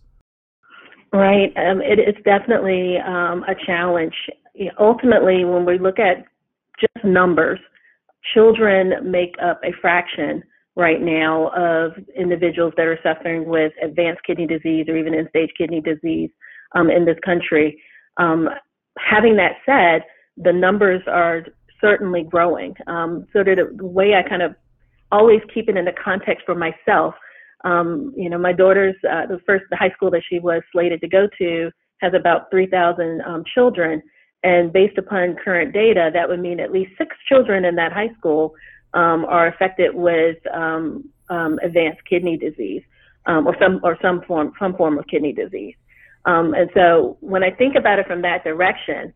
Right. 1.12 1.52
Um, 1.56 1.82
it's 1.82 2.23
definitely 2.25 2.97
um, 3.06 3.44
a 3.44 3.54
challenge. 3.66 4.14
Ultimately, 4.80 5.44
when 5.44 5.66
we 5.66 5.78
look 5.78 5.99
at 5.99 6.25
just 6.80 7.04
numbers, 7.04 7.61
children 8.32 9.11
make 9.11 9.35
up 9.42 9.61
a 9.62 9.73
fraction 9.80 10.42
right 10.76 11.00
now 11.00 11.48
of 11.48 11.92
individuals 12.16 12.72
that 12.76 12.86
are 12.86 12.98
suffering 13.02 13.46
with 13.46 13.72
advanced 13.82 14.22
kidney 14.26 14.46
disease 14.46 14.86
or 14.88 14.96
even 14.96 15.14
end-stage 15.14 15.50
kidney 15.56 15.80
disease 15.80 16.30
um, 16.74 16.90
in 16.90 17.04
this 17.04 17.18
country. 17.24 17.80
Um, 18.16 18.48
having 18.98 19.36
that 19.36 19.56
said, 19.66 20.02
the 20.36 20.52
numbers 20.52 21.02
are 21.06 21.44
certainly 21.80 22.22
growing. 22.22 22.74
Um, 22.86 23.26
so 23.32 23.44
the 23.44 23.68
way 23.80 24.14
I 24.14 24.26
kind 24.26 24.42
of 24.42 24.54
always 25.10 25.40
keep 25.52 25.68
it 25.68 25.76
in 25.76 25.84
the 25.84 25.92
context 26.02 26.44
for 26.46 26.54
myself. 26.54 27.14
Um, 27.64 28.12
you 28.16 28.30
know, 28.30 28.38
my 28.38 28.52
daughter's 28.52 28.96
uh, 29.08 29.26
the 29.26 29.38
first 29.46 29.64
the 29.70 29.76
high 29.76 29.90
school 29.90 30.10
that 30.10 30.22
she 30.28 30.38
was 30.38 30.62
slated 30.72 31.00
to 31.02 31.08
go 31.08 31.28
to 31.38 31.70
has 32.00 32.12
about 32.14 32.50
3,000 32.50 33.20
um, 33.22 33.44
children, 33.54 34.02
and 34.42 34.72
based 34.72 34.98
upon 34.98 35.36
current 35.44 35.72
data, 35.72 36.10
that 36.12 36.28
would 36.28 36.40
mean 36.40 36.58
at 36.58 36.72
least 36.72 36.90
six 36.98 37.14
children 37.28 37.64
in 37.64 37.76
that 37.76 37.92
high 37.92 38.10
school 38.18 38.52
um, 38.94 39.25
are 39.25 39.49
affected 39.49 39.94
with 39.94 40.37
um, 40.52 41.08
um, 41.28 41.58
advanced 41.62 42.00
kidney 42.08 42.37
disease 42.37 42.82
um, 43.26 43.46
or 43.46 43.56
some 43.61 43.80
or 43.82 43.96
some 44.02 44.22
form 44.22 44.52
some 44.58 44.76
form 44.76 44.99
of 44.99 45.06
kidney 45.06 45.32
disease. 45.32 45.75
Um, 46.25 46.54
and 46.54 46.70
so 46.75 47.16
when 47.20 47.42
I 47.42 47.50
think 47.50 47.75
about 47.75 47.99
it 47.99 48.06
from 48.06 48.22
that 48.22 48.44
direction, 48.44 49.12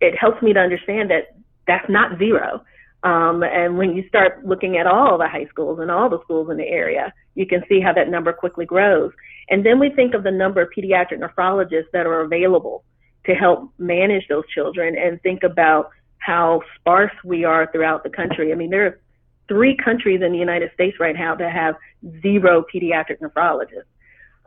it 0.00 0.16
helps 0.18 0.42
me 0.42 0.52
to 0.52 0.60
understand 0.60 1.10
that 1.10 1.36
that's 1.66 1.88
not 1.88 2.18
zero. 2.18 2.62
Um, 3.04 3.42
and 3.42 3.78
when 3.78 3.96
you 3.96 4.06
start 4.08 4.46
looking 4.46 4.76
at 4.76 4.86
all 4.86 5.18
the 5.18 5.28
high 5.28 5.46
schools 5.46 5.80
and 5.80 5.90
all 5.90 6.08
the 6.08 6.20
schools 6.22 6.50
in 6.50 6.56
the 6.56 6.68
area, 6.68 7.12
you 7.34 7.46
can 7.46 7.62
see 7.68 7.80
how 7.80 7.92
that 7.94 8.08
number 8.08 8.32
quickly 8.32 8.64
grows. 8.64 9.10
And 9.48 9.66
then 9.66 9.80
we 9.80 9.90
think 9.90 10.14
of 10.14 10.22
the 10.22 10.30
number 10.30 10.62
of 10.62 10.68
pediatric 10.76 11.18
nephrologists 11.18 11.90
that 11.92 12.06
are 12.06 12.20
available 12.20 12.84
to 13.26 13.34
help 13.34 13.72
manage 13.78 14.26
those 14.28 14.44
children 14.54 14.96
and 14.96 15.20
think 15.22 15.42
about 15.42 15.90
how 16.18 16.60
sparse 16.78 17.12
we 17.24 17.44
are 17.44 17.70
throughout 17.72 18.04
the 18.04 18.10
country. 18.10 18.52
I 18.52 18.54
mean, 18.54 18.70
there 18.70 18.86
are 18.86 19.00
three 19.48 19.76
countries 19.76 20.22
in 20.22 20.32
the 20.32 20.38
United 20.38 20.70
States 20.74 20.98
right 21.00 21.14
now 21.14 21.34
that 21.34 21.52
have 21.52 21.76
zero 22.22 22.64
pediatric 22.72 23.18
nephrologists. 23.20 23.84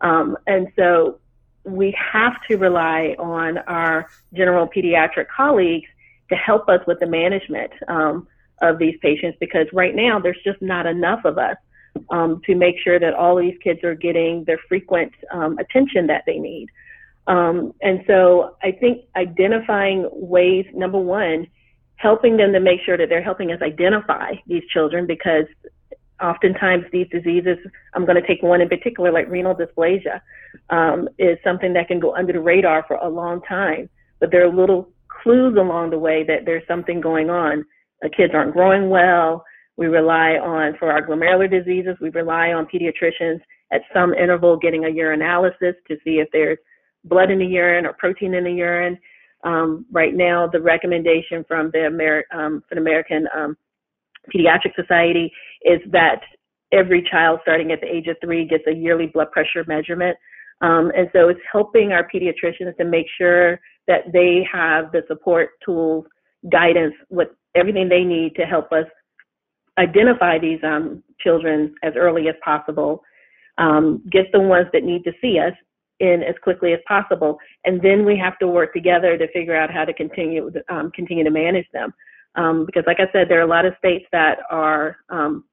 Um, 0.01 0.37
and 0.47 0.67
so 0.75 1.19
we 1.63 1.95
have 2.13 2.33
to 2.47 2.57
rely 2.57 3.15
on 3.17 3.57
our 3.59 4.07
general 4.33 4.67
pediatric 4.67 5.27
colleagues 5.35 5.87
to 6.29 6.35
help 6.35 6.69
us 6.69 6.79
with 6.87 6.99
the 6.99 7.07
management 7.07 7.71
um, 7.87 8.27
of 8.61 8.77
these 8.77 8.95
patients 9.01 9.37
because 9.39 9.67
right 9.73 9.95
now 9.95 10.19
there's 10.19 10.41
just 10.43 10.61
not 10.61 10.85
enough 10.85 11.23
of 11.25 11.37
us 11.37 11.57
um, 12.09 12.41
to 12.45 12.55
make 12.55 12.75
sure 12.83 12.99
that 12.99 13.13
all 13.13 13.35
these 13.35 13.57
kids 13.63 13.83
are 13.83 13.95
getting 13.95 14.43
their 14.45 14.59
frequent 14.67 15.11
um, 15.31 15.57
attention 15.57 16.07
that 16.07 16.23
they 16.25 16.37
need. 16.37 16.69
Um, 17.27 17.73
and 17.81 18.03
so 18.05 18.55
I 18.61 18.71
think 18.71 19.05
identifying 19.15 20.07
ways, 20.11 20.65
number 20.73 20.99
one, 20.99 21.47
helping 21.97 22.37
them 22.37 22.51
to 22.53 22.59
make 22.59 22.81
sure 22.85 22.97
that 22.97 23.09
they're 23.09 23.23
helping 23.23 23.51
us 23.51 23.61
identify 23.61 24.33
these 24.47 24.63
children 24.71 25.07
because 25.07 25.45
oftentimes 26.21 26.85
these 26.91 27.07
diseases, 27.11 27.57
I'm 27.93 28.05
going 28.05 28.21
to 28.21 28.27
take 28.27 28.41
one 28.41 28.61
in 28.61 28.69
particular, 28.69 29.11
like 29.11 29.29
renal 29.29 29.55
dysplasia, 29.55 30.21
um, 30.69 31.09
is 31.17 31.37
something 31.43 31.73
that 31.73 31.87
can 31.87 31.99
go 31.99 32.15
under 32.15 32.33
the 32.33 32.39
radar 32.39 32.83
for 32.87 32.97
a 32.97 33.09
long 33.09 33.41
time. 33.41 33.89
But 34.19 34.31
there 34.31 34.45
are 34.47 34.53
little 34.53 34.89
clues 35.21 35.55
along 35.57 35.89
the 35.89 35.99
way 35.99 36.23
that 36.23 36.45
there's 36.45 36.67
something 36.67 37.01
going 37.01 37.29
on. 37.29 37.65
The 38.01 38.09
kids 38.09 38.33
aren't 38.33 38.53
growing 38.53 38.89
well. 38.89 39.43
We 39.77 39.87
rely 39.87 40.37
on, 40.37 40.77
for 40.77 40.91
our 40.91 41.05
glomerular 41.05 41.49
diseases, 41.49 41.97
we 41.99 42.09
rely 42.09 42.53
on 42.53 42.67
pediatricians 42.67 43.41
at 43.71 43.81
some 43.93 44.13
interval 44.13 44.57
getting 44.57 44.85
a 44.85 44.89
urinalysis 44.89 45.73
to 45.87 45.97
see 46.03 46.19
if 46.19 46.29
there's 46.31 46.57
blood 47.03 47.29
in 47.29 47.39
the 47.39 47.45
urine 47.45 47.85
or 47.85 47.93
protein 47.93 48.33
in 48.33 48.45
the 48.45 48.51
urine. 48.51 48.97
Um, 49.43 49.85
right 49.91 50.13
now, 50.13 50.47
the 50.47 50.61
recommendation 50.61 51.43
from 51.47 51.69
the 51.71 51.85
Amer- 51.85 52.25
um, 52.33 52.63
the 52.71 52.77
American 52.77 53.27
um, 53.35 53.57
Pediatric 54.33 54.75
Society 54.75 55.31
is 55.63 55.79
that 55.91 56.21
every 56.71 57.07
child 57.09 57.39
starting 57.43 57.71
at 57.71 57.81
the 57.81 57.87
age 57.87 58.07
of 58.07 58.17
three 58.23 58.45
gets 58.45 58.63
a 58.67 58.73
yearly 58.73 59.07
blood 59.07 59.31
pressure 59.31 59.63
measurement. 59.67 60.17
Um, 60.61 60.91
and 60.95 61.09
so 61.13 61.29
it's 61.29 61.39
helping 61.51 61.91
our 61.91 62.07
pediatricians 62.13 62.75
to 62.77 62.85
make 62.85 63.07
sure 63.17 63.59
that 63.87 64.11
they 64.11 64.47
have 64.51 64.91
the 64.91 65.03
support 65.07 65.49
tools, 65.63 66.05
guidance, 66.51 66.93
with 67.09 67.29
everything 67.55 67.89
they 67.89 68.03
need 68.03 68.35
to 68.35 68.43
help 68.43 68.71
us 68.71 68.85
identify 69.77 70.39
these 70.39 70.59
um, 70.63 71.03
children 71.19 71.75
as 71.83 71.93
early 71.95 72.29
as 72.29 72.35
possible, 72.43 73.01
um, 73.57 74.01
get 74.11 74.31
the 74.31 74.39
ones 74.39 74.67
that 74.73 74.83
need 74.83 75.03
to 75.03 75.11
see 75.21 75.39
us 75.39 75.53
in 75.99 76.23
as 76.23 76.35
quickly 76.43 76.73
as 76.73 76.79
possible, 76.87 77.37
and 77.63 77.81
then 77.81 78.05
we 78.05 78.17
have 78.17 78.37
to 78.39 78.47
work 78.47 78.73
together 78.73 79.17
to 79.17 79.31
figure 79.31 79.55
out 79.55 79.71
how 79.71 79.85
to 79.85 79.93
continue 79.93 80.51
um, 80.69 80.91
continue 80.91 81.23
to 81.23 81.31
manage 81.31 81.67
them. 81.73 81.93
Um, 82.35 82.65
because, 82.65 82.83
like 82.85 82.99
I 82.99 83.09
said, 83.13 83.29
there 83.29 83.39
are 83.39 83.43
a 83.43 83.47
lot 83.47 83.65
of 83.65 83.73
states 83.77 84.05
that 84.11 84.39
are 84.49 84.97
um, 85.09 85.45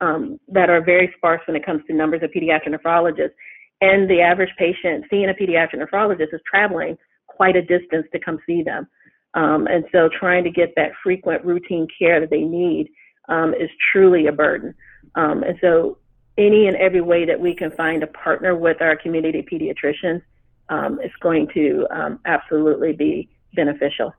um, 0.00 0.38
that 0.48 0.70
are 0.70 0.84
very 0.84 1.12
sparse 1.16 1.40
when 1.46 1.56
it 1.56 1.66
comes 1.66 1.82
to 1.86 1.94
numbers 1.94 2.22
of 2.22 2.30
pediatric 2.30 2.68
nephrologists, 2.68 3.34
and 3.80 4.08
the 4.08 4.20
average 4.20 4.52
patient 4.56 5.04
seeing 5.10 5.28
a 5.28 5.34
pediatric 5.34 5.74
nephrologist 5.74 6.32
is 6.32 6.40
traveling 6.48 6.96
quite 7.26 7.56
a 7.56 7.62
distance 7.62 8.06
to 8.12 8.20
come 8.20 8.38
see 8.46 8.62
them. 8.62 8.86
Um, 9.34 9.66
and 9.66 9.84
so, 9.90 10.08
trying 10.18 10.44
to 10.44 10.50
get 10.50 10.72
that 10.76 10.92
frequent 11.02 11.44
routine 11.44 11.88
care 11.98 12.20
that 12.20 12.30
they 12.30 12.42
need 12.42 12.88
um, 13.28 13.52
is 13.52 13.70
truly 13.92 14.28
a 14.28 14.32
burden. 14.32 14.74
and 15.16 15.56
so, 15.60 15.98
any 16.38 16.66
and 16.66 16.76
every 16.76 17.00
way 17.00 17.24
that 17.24 17.40
we 17.40 17.54
can 17.54 17.70
find 17.72 18.02
a 18.02 18.06
partner 18.06 18.56
with 18.56 18.80
our 18.80 18.96
community 18.96 19.42
pediatricians 19.42 20.22
um, 20.68 21.00
is 21.00 21.10
going 21.20 21.48
to 21.54 21.86
um, 21.90 22.20
absolutely 22.24 22.92
be 22.92 23.28
beneficial. 23.54 24.14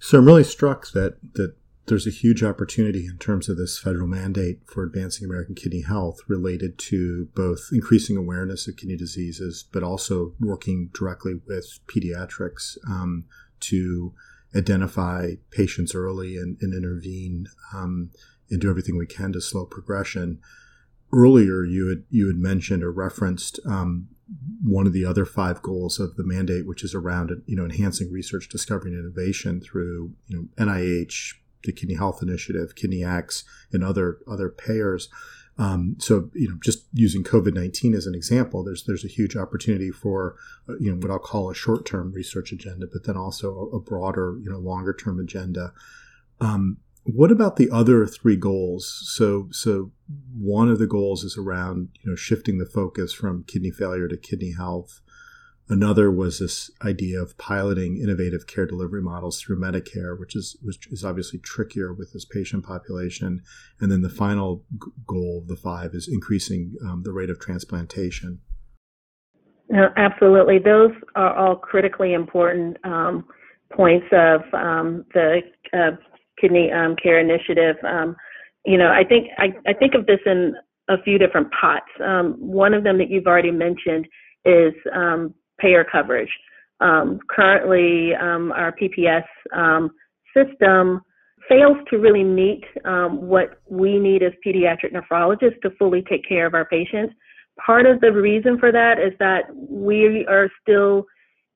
So 0.00 0.18
I'm 0.18 0.26
really 0.26 0.44
struck 0.44 0.90
that 0.92 1.16
that 1.34 1.54
there's 1.86 2.06
a 2.06 2.10
huge 2.10 2.42
opportunity 2.42 3.06
in 3.06 3.18
terms 3.18 3.48
of 3.48 3.58
this 3.58 3.78
federal 3.78 4.06
mandate 4.06 4.60
for 4.66 4.84
advancing 4.84 5.26
American 5.26 5.54
kidney 5.54 5.82
health 5.82 6.20
related 6.28 6.78
to 6.78 7.28
both 7.34 7.68
increasing 7.72 8.16
awareness 8.16 8.66
of 8.66 8.76
kidney 8.76 8.96
diseases, 8.96 9.64
but 9.70 9.82
also 9.82 10.32
working 10.40 10.90
directly 10.94 11.34
with 11.46 11.80
pediatrics 11.86 12.78
um, 12.88 13.26
to 13.60 14.14
identify 14.56 15.32
patients 15.50 15.94
early 15.94 16.36
and, 16.36 16.56
and 16.62 16.72
intervene 16.72 17.46
um, 17.74 18.10
and 18.50 18.62
do 18.62 18.70
everything 18.70 18.96
we 18.96 19.06
can 19.06 19.32
to 19.32 19.40
slow 19.40 19.66
progression 19.66 20.38
earlier 21.12 21.64
you 21.64 21.88
had 21.88 22.04
you 22.10 22.26
had 22.26 22.36
mentioned 22.36 22.82
or 22.82 22.90
referenced 22.90 23.60
um, 23.66 24.08
one 24.62 24.86
of 24.86 24.92
the 24.92 25.04
other 25.04 25.24
five 25.24 25.62
goals 25.62 26.00
of 26.00 26.16
the 26.16 26.24
mandate, 26.24 26.66
which 26.66 26.82
is 26.82 26.94
around 26.94 27.30
you 27.46 27.56
know 27.56 27.64
enhancing 27.64 28.10
research, 28.10 28.48
discovery, 28.48 28.92
and 28.92 29.00
innovation 29.00 29.60
through 29.60 30.12
you 30.26 30.36
know 30.36 30.64
NIH, 30.64 31.34
the 31.62 31.72
Kidney 31.72 31.94
Health 31.94 32.22
Initiative, 32.22 32.74
KidneyX, 32.74 33.44
and 33.72 33.84
other 33.84 34.18
other 34.26 34.48
payers. 34.48 35.08
Um, 35.56 35.96
so 36.00 36.30
you 36.34 36.48
know, 36.48 36.56
just 36.62 36.86
using 36.92 37.22
COVID 37.22 37.54
nineteen 37.54 37.94
as 37.94 38.06
an 38.06 38.14
example, 38.14 38.64
there's 38.64 38.84
there's 38.84 39.04
a 39.04 39.08
huge 39.08 39.36
opportunity 39.36 39.90
for 39.90 40.36
uh, 40.68 40.74
you 40.80 40.90
know 40.90 40.96
what 40.96 41.10
I'll 41.10 41.18
call 41.18 41.50
a 41.50 41.54
short 41.54 41.86
term 41.86 42.12
research 42.12 42.50
agenda, 42.50 42.86
but 42.90 43.04
then 43.04 43.16
also 43.16 43.70
a, 43.72 43.76
a 43.76 43.80
broader 43.80 44.38
you 44.42 44.50
know 44.50 44.58
longer 44.58 44.94
term 44.94 45.20
agenda. 45.20 45.72
Um, 46.40 46.78
what 47.04 47.30
about 47.30 47.56
the 47.56 47.70
other 47.70 48.06
three 48.06 48.36
goals? 48.36 49.02
So, 49.14 49.48
so 49.50 49.92
one 50.36 50.68
of 50.68 50.78
the 50.78 50.86
goals 50.86 51.22
is 51.22 51.36
around 51.36 51.90
you 52.02 52.10
know 52.10 52.16
shifting 52.16 52.58
the 52.58 52.66
focus 52.66 53.12
from 53.12 53.44
kidney 53.44 53.70
failure 53.70 54.08
to 54.08 54.16
kidney 54.16 54.54
health. 54.56 55.00
Another 55.68 56.10
was 56.10 56.38
this 56.38 56.70
idea 56.82 57.20
of 57.22 57.38
piloting 57.38 57.96
innovative 57.96 58.46
care 58.46 58.66
delivery 58.66 59.00
models 59.00 59.40
through 59.40 59.60
Medicare, 59.60 60.18
which 60.18 60.34
is 60.34 60.56
which 60.62 60.88
is 60.90 61.04
obviously 61.04 61.38
trickier 61.38 61.92
with 61.92 62.12
this 62.12 62.24
patient 62.24 62.64
population. 62.64 63.42
And 63.80 63.90
then 63.92 64.02
the 64.02 64.10
final 64.10 64.64
goal 65.06 65.40
of 65.42 65.48
the 65.48 65.56
five 65.56 65.94
is 65.94 66.08
increasing 66.10 66.74
um, 66.86 67.02
the 67.02 67.12
rate 67.12 67.30
of 67.30 67.38
transplantation. 67.38 68.40
No, 69.70 69.88
absolutely, 69.96 70.58
those 70.58 70.92
are 71.16 71.34
all 71.34 71.56
critically 71.56 72.12
important 72.12 72.76
um, 72.84 73.24
points 73.72 74.06
of 74.12 74.42
um, 74.52 75.04
the 75.14 75.40
uh, 75.72 75.96
kidney 76.40 76.70
um, 76.72 76.96
care 77.02 77.18
initiative. 77.18 77.76
Um, 77.84 78.16
you 78.64 78.78
know, 78.78 78.88
I 78.88 79.04
think 79.04 79.28
I, 79.38 79.54
I 79.68 79.72
think 79.74 79.94
of 79.94 80.06
this 80.06 80.20
in 80.26 80.54
a 80.88 81.00
few 81.02 81.18
different 81.18 81.48
pots. 81.58 81.90
Um, 82.04 82.34
one 82.38 82.74
of 82.74 82.84
them 82.84 82.98
that 82.98 83.10
you've 83.10 83.26
already 83.26 83.50
mentioned 83.50 84.06
is 84.44 84.74
um, 84.94 85.34
payer 85.58 85.84
coverage. 85.90 86.30
Um, 86.80 87.18
currently, 87.30 88.14
um, 88.14 88.52
our 88.52 88.72
PPS 88.72 89.24
system 90.36 91.00
fails 91.48 91.76
to 91.90 91.98
really 91.98 92.24
meet 92.24 92.64
what 92.84 93.60
we 93.68 93.98
need 93.98 94.22
as 94.22 94.32
pediatric 94.46 94.92
nephrologists 94.92 95.60
to 95.62 95.70
fully 95.78 96.02
take 96.02 96.26
care 96.28 96.46
of 96.46 96.54
our 96.54 96.64
patients. 96.64 97.14
Part 97.64 97.86
of 97.86 98.00
the 98.00 98.12
reason 98.12 98.58
for 98.58 98.72
that 98.72 98.98
is 98.98 99.12
that 99.20 99.44
we 99.54 100.26
are 100.28 100.50
still 100.60 101.06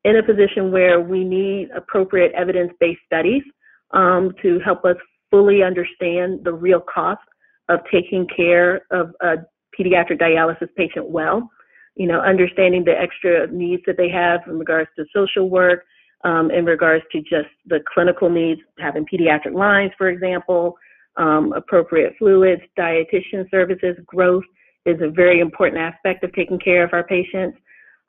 in 0.05 0.17
a 0.17 0.23
position 0.23 0.71
where 0.71 1.01
we 1.01 1.25
need 1.25 1.71
appropriate 1.77 2.33
evidence-based 2.33 3.01
studies 3.05 3.43
um, 3.93 4.33
to 4.43 4.59
help 4.65 4.85
us 4.85 4.97
fully 5.31 5.63
understand 5.63 6.41
the 6.45 6.53
real 6.53 6.81
cost 6.81 7.21
of 7.69 7.81
taking 7.93 8.27
care 8.35 8.83
of 8.91 9.11
a 9.21 9.37
pediatric 9.79 10.21
dialysis 10.21 10.69
patient 10.77 11.09
well. 11.09 11.49
You 11.97 12.07
know, 12.07 12.21
understanding 12.21 12.85
the 12.85 12.99
extra 12.99 13.47
needs 13.49 13.83
that 13.87 13.97
they 13.97 14.09
have 14.09 14.41
in 14.47 14.59
regards 14.59 14.89
to 14.97 15.05
social 15.15 15.51
work, 15.51 15.85
um, 16.25 16.51
in 16.51 16.65
regards 16.65 17.05
to 17.13 17.21
just 17.21 17.49
the 17.67 17.81
clinical 17.93 18.31
needs, 18.31 18.61
having 18.79 19.05
pediatric 19.05 19.55
lines, 19.55 19.93
for 19.99 20.09
example, 20.09 20.77
um, 21.17 21.53
appropriate 21.53 22.15
fluids, 22.19 22.63
dietitian 22.79 23.51
services, 23.51 23.97
growth 24.07 24.45
is 24.87 25.01
a 25.03 25.11
very 25.11 25.41
important 25.41 25.81
aspect 25.81 26.25
of 26.25 26.33
taking 26.33 26.59
care 26.59 26.85
of 26.85 26.93
our 26.93 27.05
patients. 27.05 27.59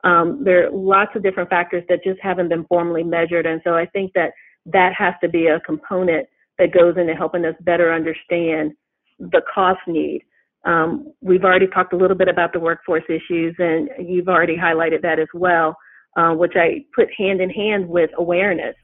Um, 0.04 0.42
there 0.44 0.66
are 0.66 0.70
lots 0.70 1.10
of 1.14 1.22
different 1.22 1.50
factors 1.50 1.84
that 1.88 2.02
just 2.04 2.20
haven't 2.22 2.48
been 2.48 2.64
formally 2.66 3.02
measured, 3.02 3.46
and 3.46 3.60
so 3.64 3.74
I 3.74 3.86
think 3.86 4.12
that 4.14 4.32
that 4.66 4.92
has 4.96 5.14
to 5.22 5.28
be 5.28 5.46
a 5.46 5.60
component 5.60 6.26
that 6.58 6.72
goes 6.72 6.96
into 6.96 7.14
helping 7.14 7.44
us 7.44 7.54
better 7.60 7.92
understand 7.92 8.72
the 9.18 9.42
cost 9.52 9.80
need. 9.86 10.22
Um, 10.64 11.12
we've 11.22 11.44
already 11.44 11.66
talked 11.66 11.92
a 11.92 11.96
little 11.96 12.16
bit 12.16 12.28
about 12.28 12.52
the 12.52 12.60
workforce 12.60 13.04
issues, 13.08 13.54
and 13.58 13.88
you've 13.98 14.28
already 14.28 14.56
highlighted 14.56 15.02
that 15.02 15.18
as 15.18 15.28
well, 15.34 15.76
uh, 16.16 16.32
which 16.32 16.52
I 16.54 16.84
put 16.94 17.08
hand 17.16 17.40
in 17.40 17.50
hand 17.50 17.88
with 17.88 18.10
awareness 18.18 18.74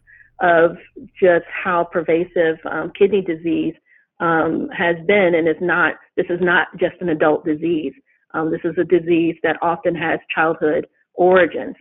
of 0.40 0.76
just 1.20 1.44
how 1.64 1.84
pervasive 1.84 2.56
um, 2.70 2.92
kidney 2.98 3.22
disease 3.22 3.74
um, 4.20 4.68
has 4.76 4.96
been, 5.06 5.34
and 5.34 5.46
is 5.46 5.56
not. 5.60 5.94
This 6.16 6.26
is 6.30 6.38
not 6.40 6.68
just 6.78 6.94
an 7.00 7.10
adult 7.10 7.44
disease. 7.44 7.92
Um, 8.32 8.50
this 8.50 8.60
is 8.64 8.74
a 8.78 8.84
disease 8.84 9.36
that 9.42 9.56
often 9.60 9.94
has 9.94 10.18
childhood 10.34 10.86
origins, 11.14 11.76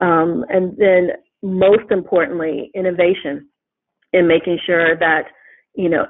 um, 0.00 0.44
and 0.48 0.76
then 0.76 1.10
most 1.44 1.90
importantly, 1.90 2.70
innovation 2.74 3.48
in 4.14 4.26
making 4.26 4.58
sure 4.64 4.96
that 4.98 5.24
you 5.74 5.90
know 5.90 6.06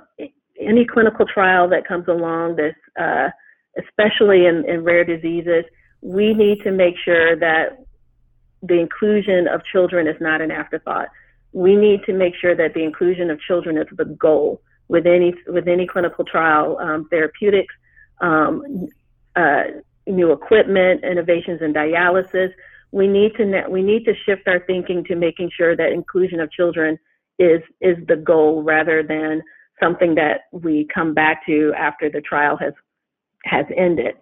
any 0.60 0.86
clinical 0.86 1.26
trial 1.26 1.68
that 1.68 1.86
comes 1.86 2.06
along, 2.06 2.56
this 2.56 2.74
uh, 2.98 3.28
especially 3.76 4.46
in, 4.46 4.64
in 4.68 4.84
rare 4.84 5.04
diseases, 5.04 5.64
we 6.00 6.32
need 6.32 6.58
to 6.62 6.70
make 6.70 6.94
sure 7.04 7.36
that 7.36 7.84
the 8.62 8.78
inclusion 8.78 9.48
of 9.48 9.60
children 9.72 10.06
is 10.06 10.16
not 10.20 10.40
an 10.40 10.52
afterthought. 10.52 11.08
We 11.52 11.74
need 11.74 12.04
to 12.06 12.12
make 12.12 12.34
sure 12.40 12.54
that 12.54 12.72
the 12.74 12.84
inclusion 12.84 13.28
of 13.30 13.40
children 13.40 13.76
is 13.76 13.86
the 13.96 14.04
goal 14.04 14.62
with 14.86 15.06
any 15.06 15.34
with 15.48 15.66
any 15.66 15.86
clinical 15.86 16.24
trial, 16.24 16.78
um, 16.80 17.08
therapeutics, 17.10 17.74
um, 18.20 18.88
uh, 19.34 19.64
new 20.06 20.30
equipment, 20.30 21.02
innovations 21.02 21.60
in 21.60 21.72
dialysis. 21.72 22.50
We 22.94 23.08
need 23.08 23.32
to 23.38 23.64
we 23.68 23.82
need 23.82 24.04
to 24.04 24.14
shift 24.24 24.46
our 24.46 24.60
thinking 24.66 25.02
to 25.06 25.16
making 25.16 25.50
sure 25.56 25.76
that 25.76 25.90
inclusion 25.92 26.38
of 26.38 26.52
children 26.52 26.96
is 27.40 27.60
is 27.80 27.96
the 28.06 28.14
goal 28.14 28.62
rather 28.62 29.02
than 29.02 29.42
something 29.82 30.14
that 30.14 30.42
we 30.52 30.86
come 30.94 31.12
back 31.12 31.44
to 31.46 31.72
after 31.76 32.08
the 32.08 32.20
trial 32.20 32.56
has 32.56 32.72
has 33.46 33.66
ended. 33.76 34.14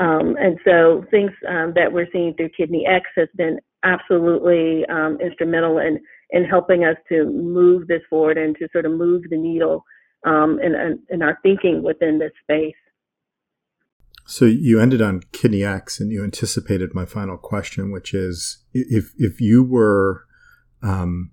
Um, 0.00 0.36
and 0.38 0.58
so 0.64 1.04
things 1.10 1.32
um, 1.48 1.72
that 1.74 1.92
we're 1.92 2.06
seeing 2.12 2.34
through 2.34 2.50
Kidney 2.56 2.86
X 2.86 3.04
has 3.16 3.28
been 3.34 3.58
absolutely 3.82 4.86
um, 4.86 5.18
instrumental 5.20 5.78
in 5.78 5.98
in 6.30 6.44
helping 6.44 6.84
us 6.84 6.96
to 7.08 7.24
move 7.24 7.88
this 7.88 8.02
forward 8.08 8.38
and 8.38 8.56
to 8.60 8.68
sort 8.72 8.86
of 8.86 8.92
move 8.92 9.22
the 9.28 9.36
needle 9.36 9.84
um, 10.24 10.60
in, 10.62 11.00
in 11.10 11.20
our 11.20 11.36
thinking 11.42 11.82
within 11.82 12.20
this 12.20 12.32
space. 12.44 12.74
So 14.26 14.46
you 14.46 14.80
ended 14.80 15.02
on 15.02 15.22
Kidney 15.32 15.64
X, 15.64 16.00
and 16.00 16.10
you 16.10 16.24
anticipated 16.24 16.94
my 16.94 17.04
final 17.04 17.36
question, 17.36 17.90
which 17.90 18.14
is 18.14 18.64
if 18.72 19.12
if 19.18 19.40
you 19.40 19.62
were 19.62 20.24
um, 20.82 21.30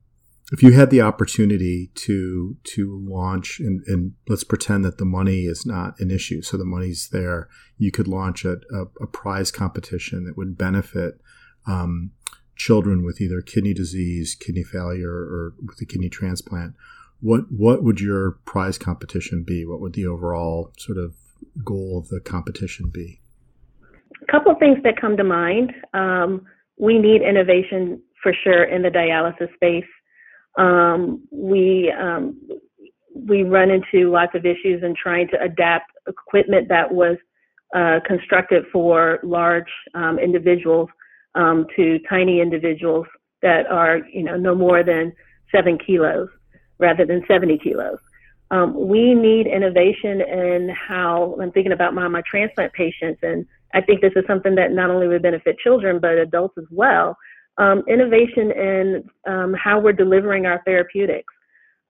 if 0.51 0.61
you 0.61 0.73
had 0.73 0.89
the 0.89 1.01
opportunity 1.01 1.91
to 1.95 2.57
to 2.63 3.05
launch 3.07 3.59
and, 3.59 3.81
and, 3.87 4.13
let's 4.27 4.43
pretend 4.43 4.83
that 4.83 4.97
the 4.97 5.05
money 5.05 5.45
is 5.45 5.65
not 5.65 5.97
an 5.99 6.11
issue 6.11 6.41
so 6.41 6.57
the 6.57 6.65
money's 6.65 7.09
there 7.09 7.47
you 7.77 7.91
could 7.91 8.07
launch 8.07 8.43
a, 8.45 8.57
a, 8.73 8.83
a 9.01 9.07
prize 9.07 9.51
competition 9.51 10.25
that 10.25 10.37
would 10.37 10.57
benefit 10.57 11.21
um, 11.67 12.11
children 12.55 13.03
with 13.03 13.21
either 13.21 13.41
kidney 13.41 13.73
disease 13.73 14.35
kidney 14.35 14.63
failure 14.63 15.11
or 15.11 15.53
with 15.65 15.79
a 15.81 15.85
kidney 15.85 16.09
transplant 16.09 16.75
what 17.21 17.51
what 17.51 17.83
would 17.83 18.01
your 18.01 18.31
prize 18.45 18.77
competition 18.77 19.43
be? 19.43 19.65
What 19.65 19.79
would 19.79 19.93
the 19.93 20.07
overall 20.07 20.73
sort 20.77 20.97
of 20.97 21.15
goal 21.63 21.97
of 21.97 22.09
the 22.09 22.19
competition 22.19 22.89
be? 22.93 23.19
A 24.21 24.31
couple 24.31 24.51
of 24.51 24.59
things 24.59 24.77
that 24.83 24.99
come 24.99 25.17
to 25.17 25.23
mind. 25.23 25.73
Um, 25.93 26.45
we 26.77 26.97
need 26.97 27.21
innovation 27.21 28.01
for 28.21 28.33
sure 28.43 28.63
in 28.63 28.81
the 28.81 28.89
dialysis 28.89 29.53
space. 29.55 29.89
Um, 30.57 31.27
we 31.31 31.93
um, 31.99 32.39
we 33.15 33.43
run 33.43 33.69
into 33.71 34.11
lots 34.11 34.35
of 34.35 34.45
issues 34.45 34.83
in 34.83 34.95
trying 35.01 35.27
to 35.29 35.41
adapt 35.41 35.91
equipment 36.07 36.69
that 36.69 36.91
was 36.91 37.17
uh, 37.75 37.99
constructed 38.05 38.63
for 38.71 39.19
large 39.23 39.71
um, 39.95 40.19
individuals 40.19 40.89
um, 41.35 41.65
to 41.75 41.99
tiny 42.09 42.41
individuals 42.41 43.05
that 43.41 43.65
are 43.67 43.99
you 44.11 44.23
know 44.23 44.37
no 44.37 44.55
more 44.55 44.83
than 44.83 45.13
seven 45.53 45.77
kilos 45.77 46.29
rather 46.79 47.05
than 47.05 47.23
70 47.27 47.59
kilos. 47.59 47.99
Um, 48.51 48.87
we 48.87 49.13
need 49.13 49.47
innovation 49.47 50.21
in 50.21 50.69
how 50.69 51.37
I'm 51.41 51.51
thinking 51.51 51.71
about 51.71 51.93
my, 51.93 52.07
my 52.07 52.21
transplant 52.29 52.73
patients, 52.73 53.19
and 53.23 53.45
I 53.73 53.81
think 53.81 54.01
this 54.01 54.13
is 54.15 54.25
something 54.27 54.55
that 54.55 54.71
not 54.71 54.89
only 54.89 55.07
would 55.07 55.21
benefit 55.23 55.57
children 55.59 55.99
but 55.99 56.17
adults 56.17 56.55
as 56.57 56.65
well 56.69 57.17
um, 57.57 57.83
innovation 57.87 58.51
in 58.51 59.03
um, 59.27 59.53
how 59.53 59.79
we're 59.79 59.93
delivering 59.93 60.45
our 60.45 60.61
therapeutics. 60.65 61.33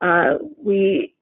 Uh, 0.01 0.35
we, 0.57 1.15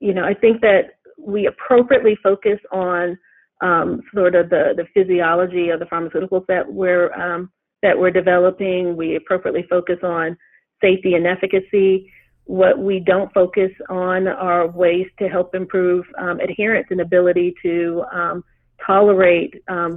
you 0.00 0.12
know, 0.12 0.24
I 0.24 0.34
think 0.34 0.60
that 0.60 0.98
we 1.18 1.46
appropriately 1.46 2.16
focus 2.22 2.58
on 2.72 3.16
um, 3.62 4.02
sort 4.14 4.34
of 4.34 4.50
the, 4.50 4.74
the 4.76 4.86
physiology 4.92 5.70
of 5.70 5.78
the 5.80 5.86
pharmaceuticals 5.86 6.44
that 6.48 6.70
we're 6.70 7.12
um, 7.14 7.50
that 7.82 7.98
we're 7.98 8.10
developing. 8.10 8.96
We 8.96 9.16
appropriately 9.16 9.64
focus 9.70 9.98
on 10.02 10.36
safety 10.82 11.14
and 11.14 11.26
efficacy. 11.26 12.10
What 12.44 12.78
we 12.78 13.00
don't 13.00 13.32
focus 13.32 13.70
on 13.88 14.28
are 14.28 14.68
ways 14.68 15.06
to 15.18 15.28
help 15.28 15.54
improve 15.54 16.04
um, 16.18 16.40
adherence 16.40 16.88
and 16.90 17.00
ability 17.00 17.54
to 17.62 18.04
um, 18.12 18.44
tolerate 18.86 19.54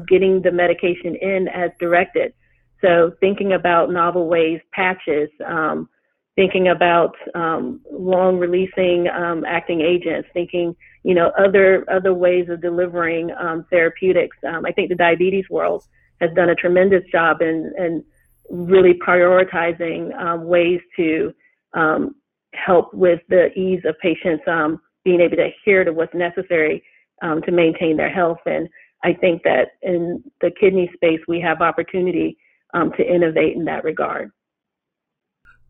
getting 0.08 0.42
the 0.42 0.52
medication 0.52 1.16
in 1.16 1.48
as 1.50 1.72
directed. 1.80 2.34
So 2.82 3.12
thinking 3.20 3.54
about 3.54 3.92
novel 3.92 4.28
ways, 4.28 4.62
patches, 4.72 5.30
um, 5.46 5.90
thinking 6.36 6.68
about 6.70 7.16
um, 7.34 7.82
long 7.92 8.38
releasing 8.38 9.08
um, 9.10 9.44
acting 9.46 9.82
agents, 9.82 10.30
thinking 10.34 10.76
you 11.04 11.16
know 11.16 11.32
other 11.38 11.86
other 11.92 12.14
ways 12.14 12.48
of 12.50 12.62
delivering 12.62 13.32
um, 13.40 13.66
therapeutics. 13.70 14.38
Um, 14.48 14.66
I 14.66 14.72
think 14.72 14.90
the 14.90 14.96
diabetes 14.96 15.50
world 15.50 15.84
has 16.22 16.30
done 16.36 16.50
a 16.50 16.56
tremendous 16.56 17.04
job 17.12 17.42
in, 17.42 17.74
in 17.78 18.04
really 18.50 18.94
prioritizing 19.06 20.16
um, 20.20 20.46
ways 20.46 20.80
to 20.96 21.34
help 22.54 22.94
with 22.94 23.20
the 23.30 23.48
ease 23.58 23.82
of 23.86 23.96
patients 24.00 24.44
being 25.04 25.22
able 25.22 25.38
to 25.38 25.50
adhere 25.50 25.84
to 25.84 25.94
what's 25.94 26.14
necessary 26.14 26.84
to 27.22 27.52
maintain 27.52 27.98
their 27.98 28.10
health. 28.10 28.40
And 28.46 28.68
I 29.04 29.14
think 29.14 29.44
that 29.44 29.70
in 29.82 30.24
the 30.42 30.52
kidney 30.60 30.90
space, 30.96 31.20
we 31.28 31.40
have 31.42 31.62
opportunity 31.62 32.38
um, 32.74 32.92
to 32.98 33.04
innovate 33.04 33.56
in 33.56 33.66
that 33.66 33.84
regard. 33.84 34.32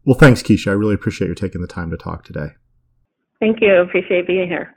Well, 0.06 0.18
thanks, 0.18 0.42
Keisha. 0.42 0.70
I 0.70 0.74
really 0.74 0.96
appreciate 0.96 1.28
you 1.28 1.36
taking 1.36 1.62
the 1.62 1.68
time 1.68 1.90
to 1.92 1.98
talk 1.98 2.24
today. 2.24 2.52
Thank 3.40 3.58
you. 3.62 3.76
Appreciate 3.82 4.26
being 4.26 4.48
here. 4.48 4.77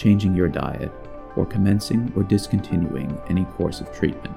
changing 0.00 0.34
your 0.34 0.48
diet, 0.48 0.90
or 1.36 1.44
commencing 1.44 2.10
or 2.16 2.22
discontinuing 2.22 3.20
any 3.28 3.44
course 3.44 3.82
of 3.82 3.92
treatment. 3.92 4.34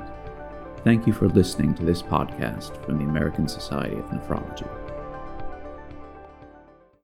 Thank 0.84 1.08
you 1.08 1.13
for 1.13 1.30
listening 1.30 1.73
to 1.76 1.86
this 1.86 2.02
podcast 2.02 2.84
from 2.84 2.97
the 2.97 3.06
American 3.06 3.47
Society 3.47 3.95
of 3.95 4.06
Nephrology. 4.10 4.83